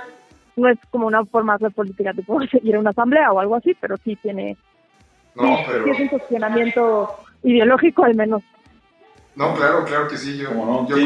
no 0.56 0.70
es 0.70 0.80
como 0.90 1.08
una 1.08 1.26
forma 1.26 1.58
de 1.58 1.70
política 1.70 2.14
tipo 2.14 2.40
seguir 2.52 2.78
una 2.78 2.92
asamblea 2.92 3.32
o 3.32 3.40
algo 3.40 3.56
así, 3.56 3.76
pero 3.80 3.98
sí 3.98 4.16
tiene. 4.22 4.58
No, 5.36 5.58
sí, 5.58 5.64
pero... 5.68 5.84
sí 5.86 5.90
es 5.92 6.00
un 6.00 6.10
posicionamiento 6.10 7.10
ideológico 7.44 8.04
al 8.04 8.16
menos. 8.16 8.44
No, 9.36 9.56
claro, 9.56 9.86
claro 9.86 10.08
que 10.08 10.18
sí. 10.18 10.38
Yo, 10.38 10.54
no, 10.54 10.88
yo. 10.88 10.98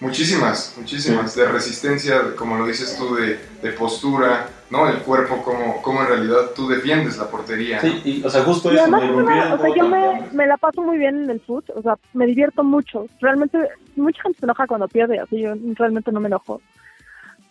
Muchísimas, 0.00 0.74
muchísimas. 0.76 1.34
De 1.34 1.48
resistencia, 1.48 2.36
como 2.36 2.56
lo 2.56 2.66
dices 2.66 2.96
tú, 2.96 3.16
de, 3.16 3.40
de 3.62 3.72
postura, 3.72 4.48
¿no? 4.70 4.88
El 4.88 4.98
cuerpo, 4.98 5.42
cómo, 5.42 5.80
cómo 5.82 6.02
en 6.02 6.08
realidad 6.08 6.50
tú 6.54 6.68
defiendes 6.68 7.18
la 7.18 7.28
portería. 7.28 7.80
Sí, 7.80 8.00
y, 8.04 8.24
o 8.24 8.30
sea, 8.30 8.42
justo 8.42 8.72
Y 8.72 8.76
eso, 8.76 8.88
me 8.90 9.10
o 9.10 9.58
sea, 9.58 9.74
yo 9.74 9.88
me 10.32 10.46
la 10.46 10.56
paso 10.56 10.82
muy 10.82 10.98
bien 10.98 11.24
en 11.24 11.30
el 11.30 11.40
fútbol, 11.40 11.78
o 11.78 11.82
sea, 11.82 11.96
me 12.12 12.26
divierto 12.26 12.62
mucho. 12.62 13.06
Realmente, 13.20 13.58
mucha 13.96 14.22
gente 14.22 14.40
se 14.40 14.46
enoja 14.46 14.66
cuando 14.66 14.88
pierde, 14.88 15.18
así 15.18 15.40
yo 15.40 15.54
realmente 15.76 16.12
no 16.12 16.20
me 16.20 16.28
enojo. 16.28 16.60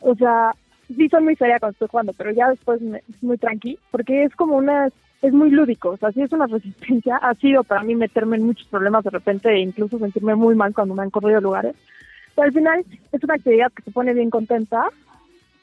O 0.01 0.15
sea, 0.15 0.51
sí 0.95 1.09
soy 1.09 1.23
muy 1.23 1.35
seria 1.35 1.59
cuando 1.59 1.73
estoy 1.73 1.87
jugando, 1.89 2.13
pero 2.13 2.31
ya 2.31 2.49
después 2.49 2.81
me, 2.81 2.99
es 2.99 3.23
muy 3.23 3.37
tranqui, 3.37 3.79
porque 3.91 4.23
es 4.23 4.35
como 4.35 4.57
una, 4.57 4.89
es 5.21 5.33
muy 5.33 5.49
lúdico, 5.49 5.89
o 5.89 5.97
sea, 5.97 6.11
sí 6.11 6.21
es 6.21 6.31
una 6.31 6.47
resistencia. 6.47 7.17
Ha 7.17 7.33
sido 7.35 7.63
para 7.63 7.83
mí 7.83 7.95
meterme 7.95 8.37
en 8.37 8.43
muchos 8.43 8.67
problemas 8.67 9.03
de 9.03 9.09
repente 9.09 9.49
e 9.49 9.59
incluso 9.59 9.99
sentirme 9.99 10.35
muy 10.35 10.55
mal 10.55 10.73
cuando 10.73 10.93
me 10.93 11.03
han 11.03 11.09
corrido 11.09 11.41
lugares. 11.41 11.75
Pero 12.35 12.47
al 12.47 12.53
final 12.53 12.85
es 13.11 13.23
una 13.23 13.33
actividad 13.33 13.71
que 13.71 13.83
te 13.83 13.91
pone 13.91 14.13
bien 14.13 14.29
contenta 14.29 14.89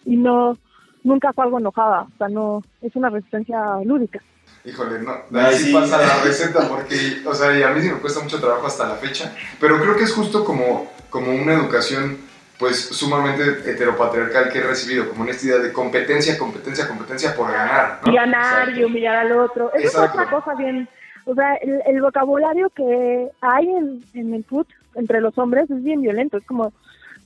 y 0.05 0.17
no, 0.17 0.59
nunca 1.05 1.33
salgo 1.33 1.59
enojada, 1.59 2.03
o 2.13 2.19
sea, 2.19 2.29
no, 2.29 2.63
es 2.83 2.95
una 2.97 3.11
resistencia 3.11 3.59
lúdica. 3.85 4.21
Híjole, 4.65 4.99
no, 5.01 5.13
Ay, 5.39 5.45
ahí 5.47 5.55
sí 5.59 5.73
pasa 5.73 5.99
la 5.99 6.23
receta 6.25 6.67
porque, 6.69 7.23
o 7.27 7.35
sea, 7.35 7.57
y 7.57 7.63
a 7.63 7.69
mí 7.71 7.83
sí 7.83 7.91
me 7.91 7.99
cuesta 8.01 8.21
mucho 8.21 8.41
trabajo 8.41 8.67
hasta 8.67 8.89
la 8.89 8.95
fecha, 8.97 9.33
pero 9.61 9.79
creo 9.79 9.95
que 9.97 10.05
es 10.05 10.13
justo 10.13 10.45
como, 10.45 10.91
como 11.11 11.31
una 11.31 11.53
educación 11.55 12.19
pues 12.59 12.81
sumamente 12.81 13.43
heteropatriarcal 13.71 14.49
que 14.51 14.59
he 14.59 14.63
recibido, 14.63 15.09
como 15.11 15.23
una 15.23 15.33
idea 15.33 15.59
de 15.59 15.73
competencia, 15.73 16.39
competencia, 16.39 16.89
competencia 16.89 17.35
por 17.37 17.51
ganar, 17.53 18.01
¿no? 18.07 18.13
y 18.13 18.15
ganar 18.17 18.61
Exacto. 18.69 18.81
y 18.81 18.85
humillar 18.85 19.17
al 19.17 19.33
otro. 19.33 19.73
Eso 19.75 19.87
Exacto. 19.87 20.21
es 20.21 20.27
otra 20.27 20.31
cosa 20.41 20.55
bien. 20.55 20.89
O 21.27 21.35
sea, 21.35 21.55
el, 21.57 21.83
el 21.87 22.01
vocabulario 22.01 22.71
que 22.71 23.29
hay 23.41 23.69
en, 23.69 24.05
en 24.15 24.35
el 24.35 24.45
foot 24.45 24.69
entre 24.95 25.21
los 25.21 25.37
hombres 25.37 25.69
es 25.71 25.83
bien 25.83 26.01
violento. 26.01 26.37
Es 26.39 26.45
como 26.47 26.73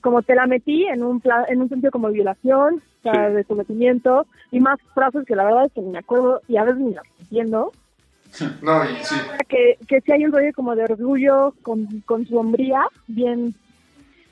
como 0.01 0.21
te 0.23 0.33
la 0.33 0.47
metí 0.47 0.85
en 0.87 1.03
un 1.03 1.19
pla- 1.21 1.45
en 1.49 1.61
un 1.61 1.69
sentido 1.69 1.91
como 1.91 2.09
violación, 2.09 2.81
o 2.99 3.01
sea, 3.03 3.29
Sí. 3.29 3.35
de 3.35 3.43
sometimiento 3.45 4.25
y 4.51 4.59
más 4.59 4.79
frases 4.93 5.25
que 5.25 5.35
la 5.35 5.45
verdad 5.45 5.65
es 5.65 5.73
que 5.73 5.81
ni 5.81 5.89
me 5.91 5.99
acuerdo 5.99 6.41
y 6.47 6.57
a 6.57 6.63
veces 6.63 6.79
ni 6.79 6.93
las 6.93 7.03
entiendo. 7.19 7.71
No, 8.61 8.83
y 8.85 8.89
sí, 9.03 9.15
Que, 9.47 9.77
que 9.87 10.01
sí 10.01 10.11
hay 10.11 10.23
un 10.25 10.31
rollo 10.31 10.51
como 10.53 10.75
de 10.75 10.83
orgullo 10.83 11.53
con, 11.63 11.87
con 12.05 12.27
su 12.27 12.37
hombría, 12.37 12.85
bien, 13.07 13.55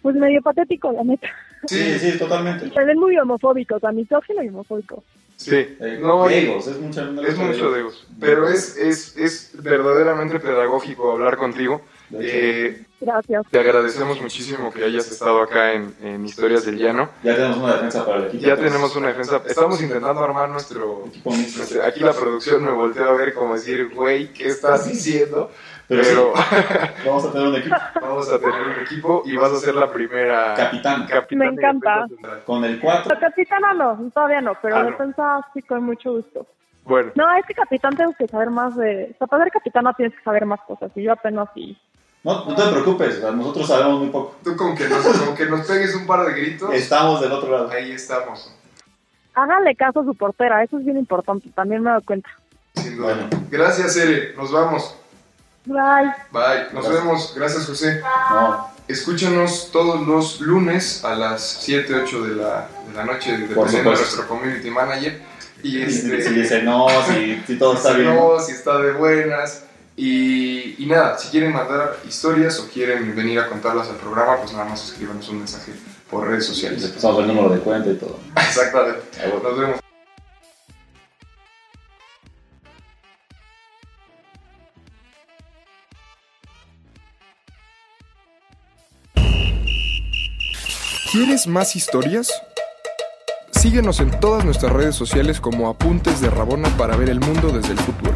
pues 0.04 0.16
medio 0.16 0.42
patético, 0.42 0.92
la 0.92 1.04
neta. 1.04 1.28
Sí, 1.66 1.98
sí, 1.98 2.18
totalmente. 2.20 2.70
Se 2.70 2.84
ven 2.86 3.00
muy 3.00 3.18
homofóbicos, 3.18 3.84
a 3.84 3.92
misógino 3.92 4.44
y 4.44 4.50
homofóbico. 4.50 5.04
Sí. 5.36 5.56
Eh, 5.56 6.00
No, 6.02 6.30
y- 6.30 6.34
egos, 6.36 6.68
es 6.68 6.80
mucho, 6.80 7.02
Es 7.24 7.38
mucho 7.38 7.72
de 7.72 7.80
egos. 7.80 8.08
pero 8.20 8.48
es, 8.48 8.78
es, 8.78 9.18
es 9.18 9.52
verdaderamente 9.64 10.40
pedagógico 10.40 11.14
hablar 11.14 11.38
contigo. 11.38 11.82
De 12.10 12.20
hecho, 12.26 12.36
Eh, 12.38 12.86
Gracias. 13.08 13.46
te 13.50 13.60
agradecemos 13.60 14.22
muchísimo 14.22 14.72
que 14.72 14.84
hayas 14.84 15.10
estado 15.12 15.42
acá 15.42 15.74
en, 15.74 15.96
en 16.02 16.26
Historias 16.26 16.66
del 16.66 16.78
Llano. 16.78 17.10
ya 17.24 17.36
tenemos 17.36 17.58
una 17.58 17.74
defensa 17.74 18.06
para 18.06 18.18
el 18.18 18.24
equipo. 18.26 18.44
Ya 18.44 18.50
entonces, 18.50 18.72
tenemos 18.74 18.96
una 18.96 19.08
defensa. 19.08 19.42
Estamos 19.48 19.82
intentando 19.82 20.24
armar 20.24 20.50
nuestro, 20.50 21.06
equipo 21.08 21.30
nuestro- 21.32 21.84
Aquí 21.84 22.02
la 22.02 22.14
producción 22.14 22.64
me 22.66 22.72
volteó 22.72 23.06
a 23.10 23.14
ver 23.14 23.34
como 23.34 23.54
decir, 23.54 23.94
güey, 23.94 24.34
¿qué 24.34 24.48
estás 24.48 24.88
diciendo? 24.88 25.50
Pero, 25.88 26.04
Pero 26.04 26.34
sí, 26.36 27.08
vamos 27.08 27.26
a 27.26 27.32
tener 27.32 27.48
un 27.48 27.56
equipo 27.56 27.76
vamos 28.02 28.30
a 28.30 28.40
tener 28.40 28.62
un 28.62 28.72
equipo 28.84 29.24
y 29.26 29.38
vas 29.38 29.52
a 29.54 29.56
ser 29.58 29.74
la 29.76 29.90
primera 29.90 30.54
capitán 30.54 31.08
capitana 31.08 31.46
Me 31.46 31.56
encanta. 31.56 32.06
con 32.46 32.66
el 32.66 32.78
4. 32.82 33.14
La 33.14 33.20
capitana 33.22 33.74
no, 33.74 34.12
todavía 34.14 34.42
no, 34.42 34.52
pero 34.62 34.76
Ah, 34.76 34.84
no. 34.84 34.90
defensa 34.92 35.40
sí 35.54 35.62
con 35.62 35.84
mucho 35.86 36.12
gusto. 36.12 36.46
Bueno, 36.84 37.12
No, 37.16 37.34
es 37.38 37.46
que 37.46 37.54
capitán 37.54 37.96
tengo 37.98 38.14
que 38.18 38.28
saber 38.28 38.50
más 38.50 38.76
de... 38.78 39.12
O 39.14 39.18
sea, 39.18 39.28
para 39.28 39.44
ser 39.44 39.52
capitana 39.54 39.94
tienes 39.94 40.16
que 40.18 40.24
saber 40.24 40.46
más 40.46 40.60
cosas 40.62 40.90
y 40.96 41.04
yo 41.04 41.12
apenas 41.14 41.48
sí. 41.54 41.78
No, 42.28 42.44
no 42.46 42.56
te 42.56 42.72
preocupes, 42.72 43.18
o 43.18 43.22
sea, 43.22 43.32
nosotros 43.32 43.68
sabemos 43.68 44.00
muy 44.02 44.10
poco. 44.10 44.36
tú 44.44 44.56
con 44.58 44.76
que, 44.76 44.90
nos, 44.90 45.00
con 45.06 45.34
que 45.34 45.46
nos 45.46 45.66
pegues 45.66 45.96
un 45.96 46.06
par 46.06 46.26
de 46.26 46.34
gritos, 46.34 46.74
Estamos 46.74 47.22
del 47.22 47.32
otro 47.32 47.50
lado. 47.50 47.70
ahí 47.72 47.94
estamos. 47.94 48.52
Háganle 49.34 49.74
caso 49.76 50.02
a 50.02 50.04
su 50.04 50.14
portera, 50.14 50.62
eso 50.62 50.78
es 50.78 50.84
bien 50.84 50.98
importante, 50.98 51.50
también 51.56 51.82
me 51.84 51.90
doy 51.92 52.02
cuenta. 52.04 52.30
Sin 52.76 52.98
duda. 52.98 53.14
Bueno. 53.14 53.30
Gracias, 53.50 53.96
Ere. 53.96 54.34
Nos 54.36 54.52
vamos. 54.52 54.94
Bye. 55.66 55.78
Bye. 56.32 56.74
Nos 56.74 56.84
Gracias. 56.84 56.94
vemos. 56.94 57.34
Gracias, 57.36 57.66
José. 57.66 58.02
No, 58.30 58.68
Escúchanos 58.90 59.70
todos 59.72 60.06
los 60.06 60.42
lunes 60.42 61.06
a 61.06 61.16
las 61.16 61.42
7, 61.62 61.94
8 62.04 62.24
de 62.26 62.36
la, 62.36 62.68
de 62.88 62.94
la 62.94 63.06
noche, 63.06 63.38
dependiendo 63.38 63.92
de 63.92 63.96
nuestro 63.98 64.28
community 64.28 64.70
manager. 64.70 65.22
Y 65.64 65.72
si, 65.72 65.82
este, 65.82 66.22
si 66.24 66.34
dice 66.34 66.64
no, 66.64 66.88
si, 67.08 67.42
si 67.48 67.58
todo 67.58 67.74
está 67.78 67.94
si 67.94 68.02
bien. 68.02 68.16
no, 68.16 68.40
si 68.40 68.52
está 68.52 68.78
de 68.80 68.92
buenas. 68.94 69.64
Y, 70.00 70.76
y 70.84 70.86
nada, 70.86 71.18
si 71.18 71.30
quieren 71.30 71.52
mandar 71.54 71.98
historias 72.08 72.60
o 72.60 72.70
quieren 72.70 73.16
venir 73.16 73.40
a 73.40 73.50
contarlas 73.50 73.90
al 73.90 73.96
programa, 73.96 74.38
pues 74.38 74.54
nada 74.54 74.66
más 74.66 74.86
escríbanos 74.92 75.28
un 75.30 75.40
mensaje 75.40 75.72
por 76.10 76.28
redes 76.28 76.48
Les 76.48 76.48
sociales. 76.48 76.88
pasamos 76.90 77.22
el 77.22 77.28
número 77.28 77.50
de 77.50 77.60
cuenta 77.62 77.90
y 77.90 77.96
todo. 77.96 78.20
Exactamente. 78.36 79.02
Ah. 79.20 79.40
Nos 79.44 79.58
vemos. 79.60 79.80
¿Quieres 91.12 91.48
más 91.48 91.76
historias? 91.76 92.32
Síguenos 93.52 94.00
en 94.00 94.12
todas 94.20 94.46
nuestras 94.46 94.72
redes 94.74 94.96
sociales 94.96 95.40
como 95.42 95.70
Apuntes 95.70 96.22
de 96.22 96.30
Rabona 96.30 96.70
para 96.78 96.96
ver 96.96 97.10
el 97.10 97.20
mundo 97.20 97.50
desde 97.50 97.74
el 97.74 97.80
fútbol. 97.80 98.14